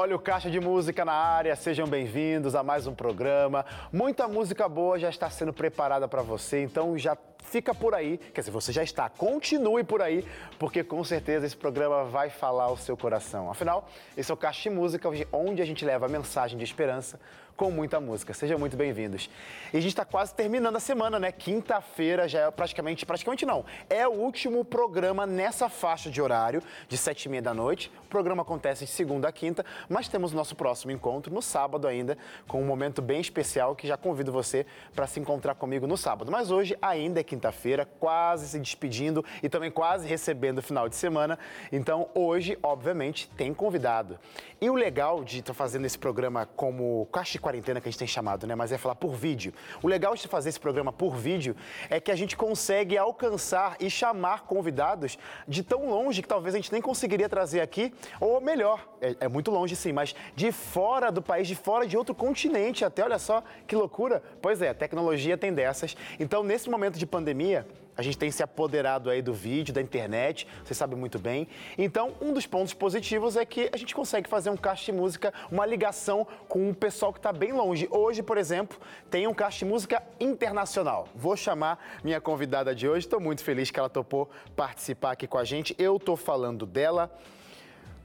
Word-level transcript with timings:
Olha 0.00 0.14
o 0.14 0.18
Caixa 0.20 0.48
de 0.48 0.60
Música 0.60 1.04
na 1.04 1.12
área, 1.12 1.56
sejam 1.56 1.84
bem-vindos 1.84 2.54
a 2.54 2.62
mais 2.62 2.86
um 2.86 2.94
programa. 2.94 3.66
Muita 3.92 4.28
música 4.28 4.68
boa 4.68 4.96
já 4.96 5.08
está 5.08 5.28
sendo 5.28 5.52
preparada 5.52 6.06
para 6.06 6.22
você, 6.22 6.62
então 6.62 6.96
já 6.96 7.18
fica 7.42 7.74
por 7.74 7.96
aí. 7.96 8.16
Quer 8.32 8.42
dizer, 8.42 8.52
você 8.52 8.72
já 8.72 8.84
está, 8.84 9.08
continue 9.08 9.82
por 9.82 10.00
aí, 10.00 10.24
porque 10.56 10.84
com 10.84 11.02
certeza 11.02 11.46
esse 11.46 11.56
programa 11.56 12.04
vai 12.04 12.30
falar 12.30 12.66
ao 12.66 12.76
seu 12.76 12.96
coração. 12.96 13.50
Afinal, 13.50 13.88
esse 14.16 14.30
é 14.30 14.34
o 14.34 14.36
Caixa 14.36 14.70
de 14.70 14.76
Música, 14.76 15.10
onde 15.32 15.60
a 15.60 15.66
gente 15.66 15.84
leva 15.84 16.06
a 16.06 16.08
mensagem 16.08 16.56
de 16.56 16.62
esperança 16.62 17.18
com 17.58 17.72
muita 17.72 17.98
música. 17.98 18.32
Sejam 18.32 18.56
muito 18.56 18.76
bem-vindos. 18.76 19.28
E 19.72 19.76
a 19.76 19.80
gente 19.80 19.90
está 19.90 20.04
quase 20.04 20.32
terminando 20.32 20.76
a 20.76 20.80
semana, 20.80 21.18
né? 21.18 21.32
Quinta-feira 21.32 22.28
já 22.28 22.42
é 22.42 22.50
praticamente, 22.52 23.04
praticamente 23.04 23.44
não, 23.44 23.64
é 23.90 24.06
o 24.06 24.12
último 24.12 24.64
programa 24.64 25.26
nessa 25.26 25.68
faixa 25.68 26.08
de 26.08 26.22
horário, 26.22 26.62
de 26.88 26.96
sete 26.96 27.24
e 27.24 27.28
meia 27.28 27.42
da 27.42 27.52
noite. 27.52 27.90
O 28.04 28.08
programa 28.08 28.42
acontece 28.42 28.84
de 28.84 28.90
segunda 28.92 29.28
a 29.28 29.32
quinta, 29.32 29.66
mas 29.88 30.06
temos 30.06 30.32
nosso 30.32 30.54
próximo 30.54 30.92
encontro 30.92 31.34
no 31.34 31.42
sábado 31.42 31.88
ainda, 31.88 32.16
com 32.46 32.62
um 32.62 32.64
momento 32.64 33.02
bem 33.02 33.20
especial 33.20 33.74
que 33.74 33.88
já 33.88 33.96
convido 33.96 34.30
você 34.30 34.64
para 34.94 35.08
se 35.08 35.18
encontrar 35.18 35.56
comigo 35.56 35.84
no 35.84 35.96
sábado. 35.96 36.30
Mas 36.30 36.52
hoje 36.52 36.78
ainda 36.80 37.18
é 37.18 37.24
quinta-feira, 37.24 37.84
quase 37.98 38.46
se 38.46 38.60
despedindo 38.60 39.24
e 39.42 39.48
também 39.48 39.72
quase 39.72 40.06
recebendo 40.06 40.58
o 40.58 40.62
final 40.62 40.88
de 40.88 40.94
semana. 40.94 41.36
Então 41.72 42.08
hoje, 42.14 42.56
obviamente, 42.62 43.28
tem 43.36 43.52
convidado. 43.52 44.16
E 44.60 44.70
o 44.70 44.74
legal 44.74 45.24
de 45.24 45.40
estar 45.40 45.54
fazendo 45.54 45.86
esse 45.86 45.98
programa 45.98 46.46
como 46.46 47.06
Caixa 47.12 47.36
quarentena 47.48 47.80
que 47.80 47.88
a 47.88 47.90
gente 47.90 47.98
tem 47.98 48.06
chamado, 48.06 48.46
né? 48.46 48.54
Mas 48.54 48.72
é 48.72 48.76
falar 48.76 48.94
por 48.94 49.14
vídeo. 49.14 49.54
O 49.82 49.88
legal 49.88 50.14
de 50.14 50.28
fazer 50.28 50.50
esse 50.50 50.60
programa 50.60 50.92
por 50.92 51.16
vídeo 51.16 51.56
é 51.88 51.98
que 51.98 52.10
a 52.10 52.16
gente 52.16 52.36
consegue 52.36 52.98
alcançar 52.98 53.76
e 53.80 53.88
chamar 53.88 54.42
convidados 54.42 55.18
de 55.46 55.62
tão 55.62 55.88
longe 55.88 56.20
que 56.20 56.28
talvez 56.28 56.54
a 56.54 56.58
gente 56.58 56.70
nem 56.70 56.82
conseguiria 56.82 57.28
trazer 57.28 57.60
aqui, 57.60 57.92
ou 58.20 58.38
melhor, 58.40 58.86
é, 59.00 59.16
é 59.20 59.28
muito 59.28 59.50
longe 59.50 59.74
sim, 59.74 59.92
mas 59.92 60.14
de 60.36 60.52
fora 60.52 61.10
do 61.10 61.22
país, 61.22 61.48
de 61.48 61.54
fora 61.54 61.86
de 61.86 61.96
outro 61.96 62.14
continente 62.14 62.84
até, 62.84 63.02
olha 63.02 63.18
só 63.18 63.42
que 63.66 63.74
loucura. 63.74 64.22
Pois 64.42 64.60
é, 64.60 64.68
a 64.68 64.74
tecnologia 64.74 65.38
tem 65.38 65.52
dessas. 65.52 65.96
Então, 66.20 66.42
nesse 66.42 66.68
momento 66.68 66.98
de 66.98 67.06
pandemia, 67.06 67.66
a 67.98 68.02
gente 68.02 68.16
tem 68.16 68.30
se 68.30 68.44
apoderado 68.44 69.10
aí 69.10 69.20
do 69.20 69.34
vídeo, 69.34 69.74
da 69.74 69.82
internet, 69.82 70.46
você 70.64 70.72
sabe 70.72 70.94
muito 70.94 71.18
bem. 71.18 71.48
Então, 71.76 72.12
um 72.20 72.32
dos 72.32 72.46
pontos 72.46 72.72
positivos 72.72 73.36
é 73.36 73.44
que 73.44 73.68
a 73.72 73.76
gente 73.76 73.92
consegue 73.92 74.28
fazer 74.28 74.50
um 74.50 74.56
caixa 74.56 74.92
de 74.92 74.92
música, 74.92 75.34
uma 75.50 75.66
ligação 75.66 76.24
com 76.48 76.68
um 76.68 76.72
pessoal 76.72 77.12
que 77.12 77.18
está 77.18 77.32
bem 77.32 77.52
longe. 77.52 77.88
Hoje, 77.90 78.22
por 78.22 78.38
exemplo, 78.38 78.78
tem 79.10 79.26
um 79.26 79.34
caixa 79.34 79.58
de 79.58 79.64
música 79.64 80.00
internacional. 80.20 81.08
Vou 81.12 81.36
chamar 81.36 81.84
minha 82.04 82.20
convidada 82.20 82.72
de 82.72 82.88
hoje, 82.88 83.04
estou 83.06 83.18
muito 83.18 83.42
feliz 83.42 83.68
que 83.68 83.80
ela 83.80 83.90
topou 83.90 84.30
participar 84.54 85.10
aqui 85.10 85.26
com 85.26 85.36
a 85.36 85.44
gente. 85.44 85.74
Eu 85.76 85.96
estou 85.96 86.16
falando 86.16 86.64
dela. 86.64 87.10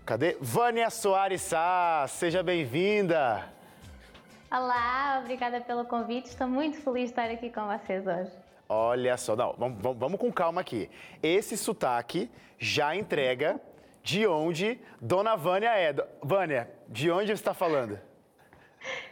Cadê? 0.07 0.37
Vânia 0.41 0.89
Soares 0.89 1.43
Sá, 1.43 2.07
seja 2.09 2.41
bem-vinda. 2.41 3.47
Olá, 4.49 5.19
obrigada 5.21 5.61
pelo 5.61 5.85
convite. 5.85 6.29
Estou 6.29 6.47
muito 6.47 6.81
feliz 6.81 7.03
de 7.03 7.09
estar 7.11 7.29
aqui 7.29 7.51
com 7.51 7.67
vocês 7.67 8.07
hoje. 8.07 8.42
Olha 8.67 9.17
só, 9.17 9.35
não, 9.35 9.53
vamos, 9.57 9.97
vamos 9.97 10.19
com 10.19 10.31
calma 10.31 10.61
aqui. 10.61 10.89
Esse 11.21 11.57
sotaque 11.57 12.29
já 12.57 12.95
entrega 12.95 13.59
de 14.01 14.25
onde 14.27 14.79
Dona 14.99 15.35
Vânia 15.35 15.77
é. 15.77 15.93
Vânia, 16.21 16.69
de 16.87 17.09
onde 17.11 17.27
você 17.27 17.33
está 17.33 17.53
falando? 17.53 17.99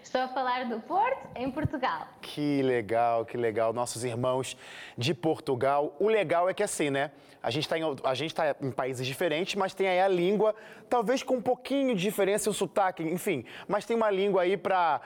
Estou 0.04 0.22
a 0.22 0.28
falar 0.28 0.66
do 0.66 0.80
Porto, 0.80 1.30
em 1.36 1.50
Portugal. 1.52 2.08
Que 2.22 2.62
legal, 2.64 3.24
que 3.24 3.38
legal. 3.38 3.72
Nossos 3.72 4.04
irmãos 4.04 4.58
de 4.98 5.14
Portugal. 5.14 5.96
O 6.00 6.08
legal 6.08 6.50
é 6.50 6.54
que 6.54 6.64
assim, 6.64 6.90
né? 6.90 7.12
A 7.44 7.50
gente 7.50 7.64
está 7.64 7.78
em, 7.80 7.96
tá 8.34 8.56
em 8.62 8.72
países 8.72 9.06
diferentes, 9.06 9.56
mas 9.56 9.74
tem 9.74 9.88
aí 9.88 10.00
a 10.00 10.08
língua, 10.08 10.54
talvez 10.88 11.24
com 11.24 11.36
um 11.38 11.42
pouquinho 11.42 11.96
de 11.96 12.02
diferença, 12.02 12.52
o 12.52 12.54
sotaque, 12.54 13.02
enfim. 13.02 13.44
Mas 13.68 13.84
tem 13.84 13.98
uma 13.98 14.12
língua 14.12 14.44
aí 14.44 14.56
para 14.56 15.02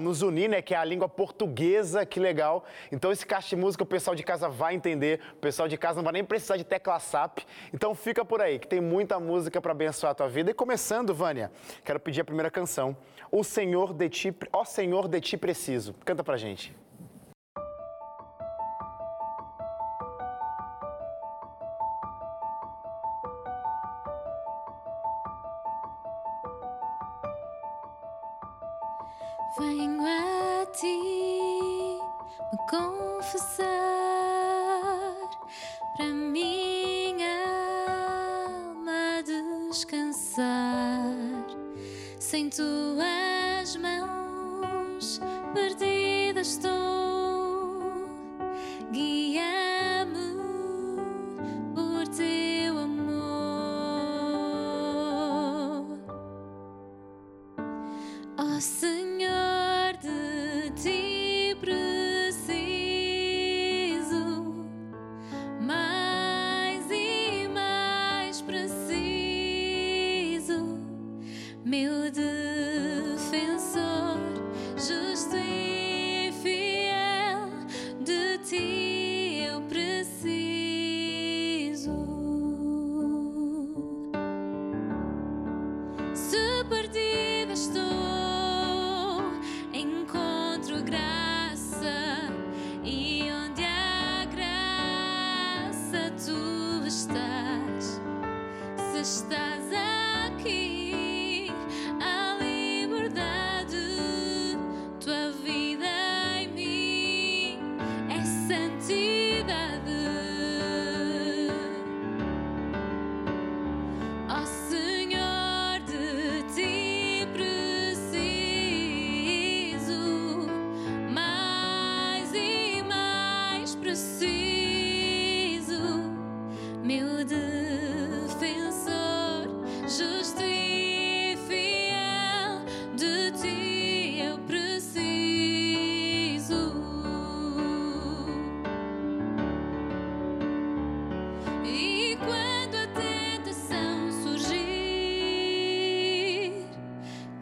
nos 0.00 0.22
unir, 0.22 0.48
né? 0.48 0.60
Que 0.60 0.74
é 0.74 0.76
a 0.76 0.84
língua 0.84 1.08
portuguesa, 1.08 2.04
que 2.04 2.18
legal. 2.18 2.64
Então 2.90 3.12
esse 3.12 3.24
caixa 3.24 3.50
de 3.50 3.56
música 3.56 3.84
o 3.84 3.86
pessoal 3.86 4.16
de 4.16 4.24
casa 4.24 4.48
vai 4.48 4.74
entender, 4.74 5.20
o 5.34 5.36
pessoal 5.36 5.68
de 5.68 5.76
casa 5.76 5.96
não 5.96 6.04
vai 6.04 6.14
nem 6.14 6.24
precisar 6.24 6.56
de 6.56 6.64
tecla 6.64 6.98
SAP. 6.98 7.40
Então 7.72 7.94
fica 7.94 8.24
por 8.24 8.40
aí, 8.40 8.58
que 8.58 8.66
tem 8.66 8.80
muita 8.80 9.20
música 9.20 9.60
para 9.60 9.70
abençoar 9.70 10.12
a 10.12 10.14
tua 10.14 10.28
vida. 10.28 10.50
E 10.50 10.54
começando, 10.54 11.14
Vânia, 11.14 11.52
quero 11.84 12.00
pedir 12.00 12.22
a 12.22 12.24
primeira 12.24 12.50
canção. 12.50 12.96
O 13.30 13.44
Senhor 13.44 13.92
de 13.92 14.08
ti, 14.08 14.27
ó 14.52 14.64
Senhor 14.64 15.08
de 15.08 15.20
ti 15.20 15.36
preciso. 15.36 15.94
Canta 16.04 16.24
pra 16.24 16.36
gente. 16.36 16.74
Venho 29.58 30.02
a 30.06 30.66
ti 30.66 31.98
me 32.52 32.58
confessar 32.70 33.66
para 35.96 36.12
minha 36.12 37.44
alma 38.46 39.22
descansar 39.24 41.14
sem 42.20 42.48
tuas 42.48 43.17
guía 48.90 49.47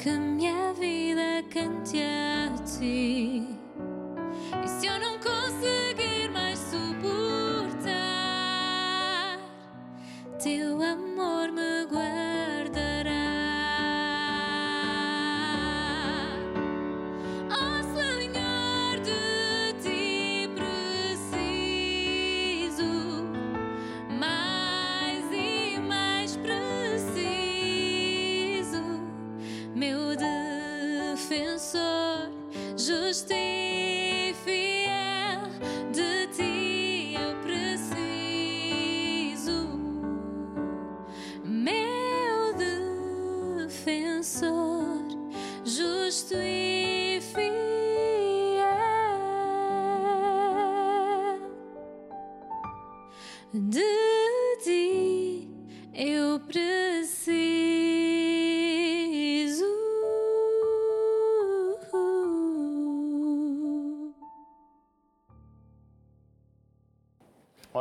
que 0.07 0.13
minha 0.13 0.73
vida 0.73 1.43
cante 1.53 2.01
a 2.01 2.55
ti. 2.63 3.66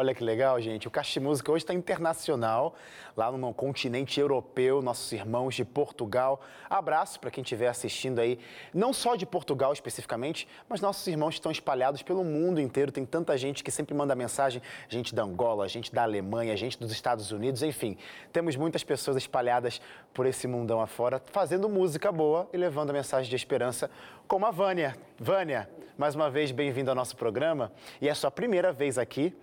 Olha 0.05 0.13
que 0.13 0.23
legal, 0.23 0.61
gente. 0.61 0.87
O 0.87 0.91
de 0.91 1.19
Música 1.19 1.51
hoje 1.51 1.63
está 1.63 1.73
internacional, 1.73 2.75
lá 3.17 3.31
no 3.31 3.51
continente 3.51 4.19
europeu, 4.19 4.79
nossos 4.79 5.11
irmãos 5.11 5.55
de 5.55 5.65
Portugal. 5.65 6.41
Abraço 6.69 7.19
para 7.19 7.31
quem 7.31 7.41
estiver 7.41 7.67
assistindo 7.67 8.19
aí, 8.19 8.37
não 8.71 8.93
só 8.93 9.15
de 9.15 9.25
Portugal 9.25 9.73
especificamente, 9.73 10.47
mas 10.69 10.79
nossos 10.79 11.07
irmãos 11.07 11.33
estão 11.33 11.51
espalhados 11.51 12.03
pelo 12.03 12.23
mundo 12.23 12.61
inteiro. 12.61 12.91
Tem 12.91 13.03
tanta 13.03 13.35
gente 13.35 13.63
que 13.63 13.71
sempre 13.71 13.95
manda 13.95 14.13
mensagem, 14.13 14.61
gente 14.87 15.15
da 15.15 15.23
Angola, 15.23 15.67
gente 15.67 15.91
da 15.91 16.03
Alemanha, 16.03 16.55
gente 16.55 16.77
dos 16.77 16.91
Estados 16.91 17.31
Unidos, 17.31 17.63
enfim. 17.63 17.97
Temos 18.31 18.55
muitas 18.55 18.83
pessoas 18.83 19.17
espalhadas 19.17 19.81
por 20.13 20.27
esse 20.27 20.47
mundão 20.47 20.79
afora, 20.79 21.19
fazendo 21.31 21.67
música 21.67 22.11
boa 22.11 22.47
e 22.53 22.57
levando 22.57 22.91
a 22.91 22.93
mensagem 22.93 23.27
de 23.27 23.35
esperança, 23.35 23.89
como 24.27 24.45
a 24.45 24.51
Vânia. 24.51 24.95
Vânia, 25.17 25.67
mais 25.97 26.13
uma 26.13 26.29
vez 26.29 26.51
bem-vinda 26.51 26.91
ao 26.91 26.95
nosso 26.95 27.15
programa 27.17 27.71
e 27.99 28.07
é 28.07 28.11
a 28.11 28.15
sua 28.15 28.29
primeira 28.29 28.71
vez 28.71 28.99
aqui. 28.99 29.33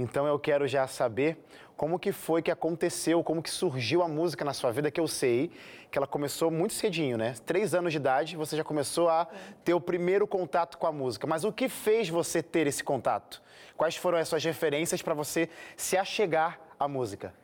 Então 0.00 0.26
eu 0.26 0.38
quero 0.38 0.66
já 0.66 0.86
saber 0.86 1.38
como 1.76 1.98
que 1.98 2.12
foi 2.12 2.42
que 2.42 2.50
aconteceu, 2.50 3.22
como 3.22 3.42
que 3.42 3.50
surgiu 3.50 4.02
a 4.02 4.08
música 4.08 4.44
na 4.44 4.52
sua 4.52 4.70
vida, 4.70 4.90
que 4.90 5.00
eu 5.00 5.08
sei 5.08 5.50
que 5.90 5.98
ela 5.98 6.06
começou 6.06 6.50
muito 6.50 6.74
cedinho, 6.74 7.18
né? 7.18 7.34
Três 7.44 7.74
anos 7.74 7.92
de 7.92 7.98
idade, 7.98 8.36
você 8.36 8.56
já 8.56 8.62
começou 8.62 9.08
a 9.08 9.26
ter 9.64 9.74
o 9.74 9.80
primeiro 9.80 10.26
contato 10.26 10.78
com 10.78 10.86
a 10.86 10.92
música. 10.92 11.26
Mas 11.26 11.42
o 11.42 11.52
que 11.52 11.68
fez 11.68 12.08
você 12.08 12.42
ter 12.42 12.66
esse 12.66 12.84
contato? 12.84 13.42
Quais 13.76 13.96
foram 13.96 14.18
as 14.18 14.28
suas 14.28 14.44
referências 14.44 15.02
para 15.02 15.14
você 15.14 15.48
se 15.76 15.96
achegar 15.96 16.60
à 16.78 16.86
música? 16.86 17.34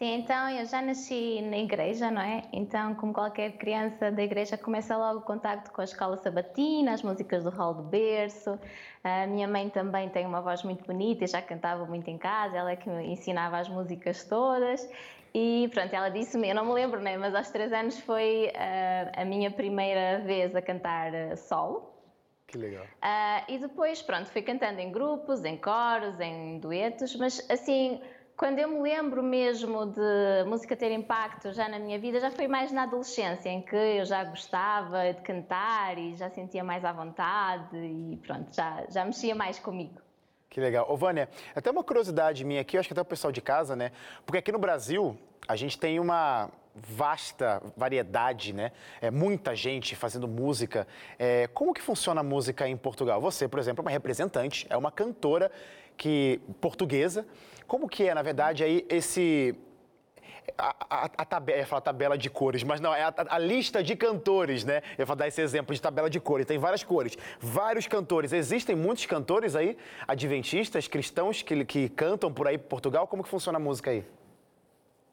Sim, 0.00 0.14
então 0.14 0.48
eu 0.48 0.64
já 0.64 0.80
nasci 0.80 1.42
na 1.42 1.58
igreja, 1.58 2.10
não 2.10 2.22
é? 2.22 2.40
Então, 2.54 2.94
como 2.94 3.12
qualquer 3.12 3.58
criança 3.58 4.10
da 4.10 4.22
igreja, 4.22 4.56
começa 4.56 4.96
logo 4.96 5.18
o 5.18 5.22
contacto 5.22 5.70
com 5.70 5.82
a 5.82 5.84
escola 5.84 6.16
sabatina, 6.16 6.94
as 6.94 7.02
músicas 7.02 7.44
do 7.44 7.50
rol 7.50 7.74
do 7.74 7.82
berço. 7.82 8.58
A 9.04 9.26
minha 9.26 9.46
mãe 9.46 9.68
também 9.68 10.08
tem 10.08 10.24
uma 10.24 10.40
voz 10.40 10.62
muito 10.62 10.86
bonita 10.86 11.24
e 11.24 11.26
já 11.26 11.42
cantava 11.42 11.84
muito 11.84 12.08
em 12.08 12.16
casa, 12.16 12.56
ela 12.56 12.70
é 12.70 12.76
que 12.76 12.88
me 12.88 13.12
ensinava 13.12 13.58
as 13.58 13.68
músicas 13.68 14.24
todas. 14.24 14.88
E 15.34 15.68
pronto, 15.74 15.92
ela 15.92 16.08
disse-me, 16.08 16.48
eu 16.48 16.54
não 16.54 16.64
me 16.64 16.72
lembro, 16.72 16.98
né? 16.98 17.18
mas 17.18 17.34
aos 17.34 17.50
três 17.50 17.70
anos 17.70 18.00
foi 18.00 18.50
ah, 18.56 19.20
a 19.20 19.24
minha 19.26 19.50
primeira 19.50 20.20
vez 20.24 20.56
a 20.56 20.62
cantar 20.62 21.14
ah, 21.14 21.36
solo. 21.36 21.90
Que 22.46 22.56
legal. 22.56 22.86
Ah, 23.02 23.44
e 23.46 23.58
depois, 23.58 24.00
pronto, 24.00 24.30
fui 24.30 24.40
cantando 24.40 24.80
em 24.80 24.90
grupos, 24.90 25.44
em 25.44 25.58
coros, 25.58 26.18
em 26.18 26.58
duetos, 26.58 27.14
mas 27.16 27.44
assim, 27.50 28.00
quando 28.40 28.58
eu 28.58 28.68
me 28.68 28.80
lembro 28.80 29.22
mesmo 29.22 29.84
de 29.84 30.44
música 30.46 30.74
ter 30.74 30.90
impacto 30.92 31.52
já 31.52 31.68
na 31.68 31.78
minha 31.78 31.98
vida, 31.98 32.18
já 32.18 32.30
foi 32.30 32.48
mais 32.48 32.72
na 32.72 32.84
adolescência, 32.84 33.50
em 33.50 33.60
que 33.60 33.76
eu 33.76 34.06
já 34.06 34.24
gostava 34.24 35.12
de 35.12 35.20
cantar 35.20 35.98
e 35.98 36.16
já 36.16 36.30
sentia 36.30 36.64
mais 36.64 36.82
à 36.82 36.90
vontade 36.90 37.76
e 37.76 38.18
pronto, 38.26 38.56
já, 38.56 38.82
já 38.88 39.04
mexia 39.04 39.34
mais 39.34 39.58
comigo. 39.58 40.00
Que 40.48 40.58
legal. 40.58 40.90
Ô, 40.90 40.96
Vânia, 40.96 41.28
até 41.54 41.70
uma 41.70 41.84
curiosidade 41.84 42.42
minha 42.42 42.62
aqui, 42.62 42.78
eu 42.78 42.80
acho 42.80 42.88
que 42.88 42.94
até 42.94 43.02
o 43.02 43.04
pessoal 43.04 43.30
de 43.30 43.42
casa, 43.42 43.76
né? 43.76 43.92
Porque 44.24 44.38
aqui 44.38 44.50
no 44.50 44.58
Brasil, 44.58 45.18
a 45.46 45.54
gente 45.54 45.78
tem 45.78 46.00
uma 46.00 46.48
vasta 46.74 47.62
variedade, 47.76 48.54
né? 48.54 48.72
É, 49.02 49.10
muita 49.10 49.54
gente 49.54 49.94
fazendo 49.94 50.26
música. 50.26 50.88
É, 51.18 51.46
como 51.48 51.74
que 51.74 51.82
funciona 51.82 52.22
a 52.22 52.24
música 52.24 52.66
em 52.66 52.76
Portugal? 52.76 53.20
Você, 53.20 53.46
por 53.46 53.60
exemplo, 53.60 53.82
é 53.82 53.84
uma 53.84 53.90
representante, 53.90 54.66
é 54.70 54.78
uma 54.78 54.90
cantora 54.90 55.52
que 56.00 56.40
portuguesa. 56.58 57.26
Como 57.70 57.88
que 57.88 58.08
é, 58.08 58.12
na 58.12 58.20
verdade, 58.20 58.64
aí 58.64 58.84
esse 58.88 59.54
a, 60.58 60.74
a, 60.90 61.04
a 61.18 61.24
tabela, 61.24 61.58
eu 61.58 61.60
ia 61.60 61.66
falar 61.68 61.80
tabela 61.82 62.18
de 62.18 62.28
cores, 62.28 62.64
mas 62.64 62.80
não, 62.80 62.92
é 62.92 63.04
a, 63.04 63.14
a 63.28 63.38
lista 63.38 63.80
de 63.80 63.94
cantores, 63.94 64.64
né? 64.64 64.82
Eu 64.98 65.06
vou 65.06 65.14
dar 65.14 65.28
esse 65.28 65.40
exemplo 65.40 65.72
de 65.72 65.80
tabela 65.80 66.10
de 66.10 66.18
cores. 66.18 66.46
Tem 66.46 66.58
várias 66.58 66.82
cores, 66.82 67.16
vários 67.38 67.86
cantores. 67.86 68.32
Existem 68.32 68.74
muitos 68.74 69.06
cantores 69.06 69.54
aí, 69.54 69.78
adventistas, 70.08 70.88
cristãos, 70.88 71.42
que, 71.42 71.64
que 71.64 71.88
cantam 71.90 72.32
por 72.32 72.48
aí 72.48 72.56
em 72.56 72.58
Portugal. 72.58 73.06
Como 73.06 73.22
que 73.22 73.28
funciona 73.28 73.56
a 73.56 73.60
música 73.60 73.92
aí? 73.92 74.04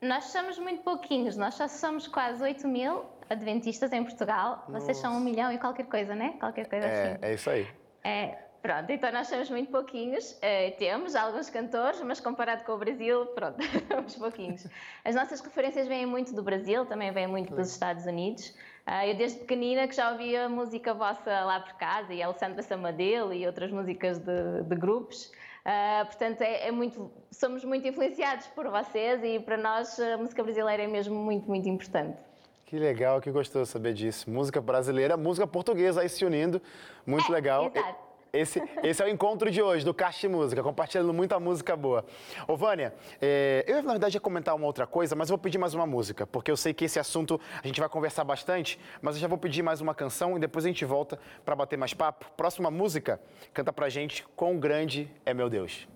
Nós 0.02 0.24
somos 0.26 0.58
muito 0.58 0.82
pouquinhos, 0.82 1.38
nós 1.38 1.54
só 1.54 1.68
somos 1.68 2.08
quase 2.08 2.42
8 2.42 2.68
mil 2.68 3.06
adventistas 3.30 3.94
em 3.94 4.04
Portugal. 4.04 4.66
Vocês 4.68 4.98
são 4.98 5.16
um 5.16 5.20
milhão 5.20 5.52
e 5.52 5.60
qualquer 5.60 5.86
coisa, 5.86 6.16
né? 6.16 6.34
Qualquer 6.40 6.68
coisa 6.68 6.88
É, 6.88 7.12
assim. 7.12 7.18
é 7.22 7.34
isso 7.36 7.50
aí. 7.52 7.68
É, 8.04 8.47
pronto, 8.62 8.92
então 8.92 9.12
nós 9.12 9.28
somos 9.28 9.50
muito 9.50 9.72
pouquinhos, 9.72 10.38
eh, 10.42 10.72
temos 10.72 11.16
alguns 11.16 11.50
cantores, 11.50 12.02
mas 12.02 12.20
comparado 12.20 12.64
com 12.64 12.74
o 12.74 12.78
Brasil, 12.78 13.26
pronto, 13.28 13.58
somos 13.92 14.16
pouquinhos. 14.16 14.68
As 15.06 15.16
nossas 15.16 15.40
referências 15.42 15.88
vêm 15.88 16.06
muito 16.06 16.34
do 16.34 16.44
Brasil, 16.44 16.86
também 16.86 17.12
vêm 17.12 17.28
muito 17.28 17.54
dos 17.56 17.70
Estados 17.70 18.06
Unidos. 18.06 18.54
Ah, 18.86 19.06
eu 19.06 19.16
desde 19.16 19.40
pequenina 19.40 19.88
que 19.88 19.96
já 19.96 20.12
ouvia 20.12 20.48
música 20.48 20.94
vossa 20.94 21.44
lá 21.44 21.60
por 21.60 21.74
casa, 21.74 22.14
e 22.14 22.24
Alessandra 22.24 22.62
Samadelo 22.64 23.34
e 23.34 23.46
outras 23.46 23.70
músicas 23.72 24.18
de, 24.20 24.64
de 24.64 24.76
grupos. 24.76 25.32
Ah, 25.66 26.04
portanto, 26.06 26.42
é, 26.42 26.68
é 26.68 26.72
muito, 26.72 27.12
somos 27.30 27.66
muito 27.66 27.86
influenciados 27.88 28.48
por 28.48 28.70
vocês 28.70 29.22
e 29.24 29.40
para 29.40 29.58
nós 29.58 30.00
a 30.00 30.18
música 30.18 30.42
brasileira 30.42 30.84
é 30.84 30.88
mesmo 30.88 31.16
muito, 31.16 31.48
muito 31.48 31.68
importante. 31.68 32.18
Que 32.66 32.78
legal, 32.78 33.20
que 33.22 33.32
gostoso 33.32 33.72
saber 33.72 33.94
disso. 33.94 34.30
Música 34.30 34.60
brasileira, 34.62 35.16
música 35.16 35.48
portuguesa 35.48 36.02
aí 36.02 36.10
se 36.10 36.24
unindo. 36.26 36.62
Muito 37.06 37.30
É, 37.30 37.36
legal. 37.36 37.72
exato. 37.74 38.07
Esse, 38.32 38.62
esse 38.84 39.02
é 39.02 39.06
o 39.06 39.10
encontro 39.10 39.50
de 39.50 39.62
hoje, 39.62 39.86
do 39.86 39.94
Caixa 39.94 40.22
de 40.22 40.28
Música, 40.28 40.62
compartilhando 40.62 41.14
muita 41.14 41.40
música 41.40 41.76
boa. 41.76 42.06
Ô, 42.48 42.56
Vânia, 42.56 42.94
é, 43.22 43.64
eu 43.68 43.82
na 43.82 43.92
verdade 43.92 44.18
ia 44.18 44.22
comentar 44.22 44.56
uma 44.56 44.66
outra 44.66 44.86
coisa, 44.86 45.16
mas 45.16 45.30
eu 45.30 45.38
vou 45.38 45.42
pedir 45.42 45.58
mais 45.58 45.74
uma 45.74 45.86
música, 45.86 46.28
porque 46.28 46.52
eu 46.52 46.58
sei 46.58 46.74
que 46.74 46.86
esse 46.86 47.00
assunto 47.00 47.40
a 47.64 47.66
gente 47.66 47.80
vai 47.80 47.90
conversar 47.90 48.24
bastante, 48.24 48.80
mas 49.02 49.16
eu 49.16 49.22
já 49.22 49.28
vou 49.28 49.38
pedir 49.38 49.64
mais 49.64 49.82
uma 49.82 49.96
canção 49.96 50.38
e 50.38 50.40
depois 50.40 50.66
a 50.66 50.68
gente 50.68 50.84
volta 50.86 51.20
para 51.46 51.56
bater 51.56 51.78
mais 51.78 51.94
papo. 51.94 52.26
Próxima 52.36 52.70
música, 52.70 53.20
canta 53.54 53.72
pra 53.72 53.90
gente 53.90 54.26
Quão 54.36 54.60
Grande 54.60 55.10
é 55.26 55.34
Meu 55.34 55.50
Deus. 55.50 55.88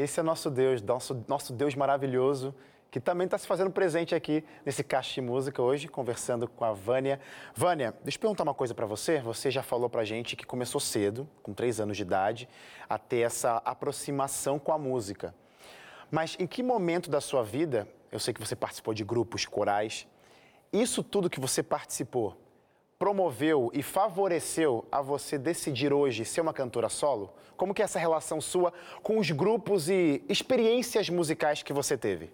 Esse 0.00 0.18
é 0.18 0.22
nosso 0.22 0.50
Deus, 0.50 0.80
nosso, 0.80 1.26
nosso 1.28 1.52
Deus 1.52 1.74
maravilhoso, 1.74 2.54
que 2.90 2.98
também 2.98 3.26
está 3.26 3.36
se 3.36 3.46
fazendo 3.46 3.70
presente 3.70 4.14
aqui 4.14 4.42
nesse 4.64 4.82
Caixa 4.82 5.12
de 5.12 5.20
Música 5.20 5.60
hoje, 5.60 5.88
conversando 5.88 6.48
com 6.48 6.64
a 6.64 6.72
Vânia. 6.72 7.20
Vânia, 7.54 7.94
deixa 8.02 8.16
eu 8.16 8.20
perguntar 8.22 8.44
uma 8.44 8.54
coisa 8.54 8.74
para 8.74 8.86
você. 8.86 9.20
Você 9.20 9.50
já 9.50 9.62
falou 9.62 9.90
para 9.90 10.02
gente 10.02 10.36
que 10.36 10.46
começou 10.46 10.80
cedo, 10.80 11.28
com 11.42 11.52
três 11.52 11.80
anos 11.80 11.98
de 11.98 12.02
idade, 12.02 12.48
a 12.88 12.96
ter 12.96 13.18
essa 13.18 13.58
aproximação 13.58 14.58
com 14.58 14.72
a 14.72 14.78
música. 14.78 15.34
Mas 16.10 16.34
em 16.40 16.46
que 16.46 16.62
momento 16.62 17.10
da 17.10 17.20
sua 17.20 17.42
vida, 17.42 17.86
eu 18.10 18.18
sei 18.18 18.32
que 18.32 18.40
você 18.40 18.56
participou 18.56 18.94
de 18.94 19.04
grupos 19.04 19.44
corais, 19.44 20.08
isso 20.72 21.02
tudo 21.02 21.28
que 21.28 21.38
você 21.38 21.62
participou 21.62 22.38
promoveu 23.00 23.70
e 23.72 23.82
favoreceu 23.82 24.84
a 24.92 25.00
você 25.00 25.38
decidir 25.38 25.90
hoje 25.90 26.22
ser 26.22 26.42
uma 26.42 26.52
cantora 26.52 26.90
solo? 26.90 27.32
Como 27.56 27.72
que 27.72 27.80
é 27.80 27.86
essa 27.86 27.98
relação 27.98 28.42
sua 28.42 28.74
com 29.02 29.18
os 29.18 29.30
grupos 29.30 29.88
e 29.88 30.22
experiências 30.28 31.08
musicais 31.08 31.62
que 31.62 31.72
você 31.72 31.96
teve? 31.96 32.30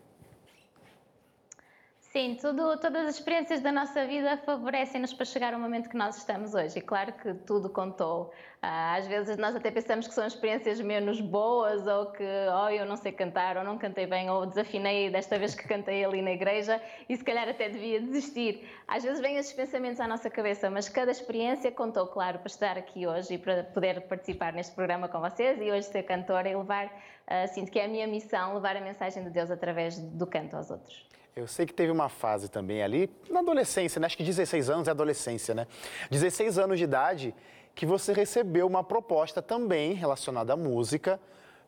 Sim, 2.16 2.34
tudo, 2.40 2.78
todas 2.78 3.08
as 3.08 3.16
experiências 3.16 3.60
da 3.60 3.70
nossa 3.70 4.06
vida 4.06 4.38
favorecem-nos 4.38 5.12
para 5.12 5.26
chegar 5.26 5.52
ao 5.52 5.60
momento 5.60 5.90
que 5.90 5.98
nós 5.98 6.16
estamos 6.16 6.54
hoje. 6.54 6.78
E 6.78 6.80
claro 6.80 7.12
que 7.12 7.34
tudo 7.34 7.68
contou. 7.68 8.32
Ah, 8.62 8.94
às 8.94 9.06
vezes 9.06 9.36
nós 9.36 9.54
até 9.54 9.70
pensamos 9.70 10.08
que 10.08 10.14
são 10.14 10.26
experiências 10.26 10.80
menos 10.80 11.20
boas, 11.20 11.86
ou 11.86 12.06
que 12.06 12.24
oh, 12.24 12.70
eu 12.70 12.86
não 12.86 12.96
sei 12.96 13.12
cantar, 13.12 13.58
ou 13.58 13.64
não 13.64 13.76
cantei 13.76 14.06
bem, 14.06 14.30
ou 14.30 14.46
desafinei 14.46 15.10
desta 15.10 15.38
vez 15.38 15.54
que 15.54 15.68
cantei 15.68 16.06
ali 16.06 16.22
na 16.22 16.30
igreja 16.30 16.80
e 17.06 17.14
se 17.14 17.22
calhar 17.22 17.46
até 17.50 17.68
devia 17.68 18.00
desistir. 18.00 18.66
Às 18.88 19.04
vezes 19.04 19.20
vêm 19.20 19.36
esses 19.36 19.52
pensamentos 19.52 20.00
à 20.00 20.08
nossa 20.08 20.30
cabeça, 20.30 20.70
mas 20.70 20.88
cada 20.88 21.10
experiência 21.10 21.70
contou, 21.70 22.06
claro, 22.06 22.38
para 22.38 22.48
estar 22.48 22.78
aqui 22.78 23.06
hoje 23.06 23.34
e 23.34 23.38
para 23.38 23.62
poder 23.62 24.00
participar 24.08 24.54
neste 24.54 24.74
programa 24.74 25.06
com 25.06 25.20
vocês 25.20 25.60
e 25.60 25.70
hoje 25.70 25.82
ser 25.82 26.04
cantora 26.04 26.48
e 26.48 26.56
levar, 26.56 26.86
uh, 26.86 27.46
sinto 27.52 27.70
que 27.70 27.78
é 27.78 27.84
a 27.84 27.88
minha 27.88 28.06
missão, 28.06 28.54
levar 28.54 28.74
a 28.74 28.80
mensagem 28.80 29.22
de 29.22 29.28
Deus 29.28 29.50
através 29.50 29.98
do 29.98 30.26
canto 30.26 30.56
aos 30.56 30.70
outros. 30.70 31.06
Eu 31.36 31.46
sei 31.46 31.66
que 31.66 31.74
teve 31.74 31.92
uma 31.92 32.08
fase 32.08 32.48
também 32.48 32.82
ali, 32.82 33.10
na 33.28 33.40
adolescência, 33.40 34.00
né? 34.00 34.06
acho 34.06 34.16
que 34.16 34.24
16 34.24 34.70
anos 34.70 34.88
é 34.88 34.90
adolescência, 34.90 35.54
né? 35.54 35.66
16 36.10 36.58
anos 36.58 36.78
de 36.78 36.84
idade, 36.84 37.34
que 37.74 37.84
você 37.84 38.14
recebeu 38.14 38.66
uma 38.66 38.82
proposta 38.82 39.42
também 39.42 39.92
relacionada 39.92 40.54
à 40.54 40.56
música 40.56 41.20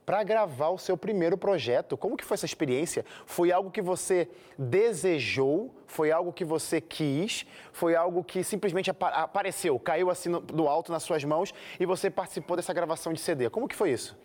para 0.07 0.23
gravar 0.23 0.71
o 0.71 0.79
seu 0.79 0.97
primeiro 0.97 1.37
projeto. 1.37 1.99
Como 1.99 2.17
que 2.17 2.25
foi 2.25 2.37
essa 2.37 2.47
experiência? 2.47 3.05
Foi 3.27 3.53
algo 3.53 3.71
que 3.71 3.83
você 3.83 4.31
desejou? 4.57 5.71
Foi 5.87 6.11
algo 6.11 6.33
que 6.33 6.47
você 6.47 6.81
quis? 6.81 7.45
Foi 7.71 7.95
algo 7.95 8.25
que 8.25 8.43
simplesmente 8.43 8.91
apareceu, 8.91 9.79
caiu 9.79 10.09
assim 10.09 10.31
do 10.31 10.67
alto 10.67 10.91
nas 10.91 11.03
suas 11.03 11.23
mãos 11.25 11.53
e 11.79 11.85
você 11.85 12.09
participou 12.09 12.57
dessa 12.57 12.73
gravação 12.73 13.13
de 13.13 13.21
CD? 13.21 13.51
Como 13.51 13.69
que 13.69 13.77
foi 13.77 13.91
isso? 13.91 14.17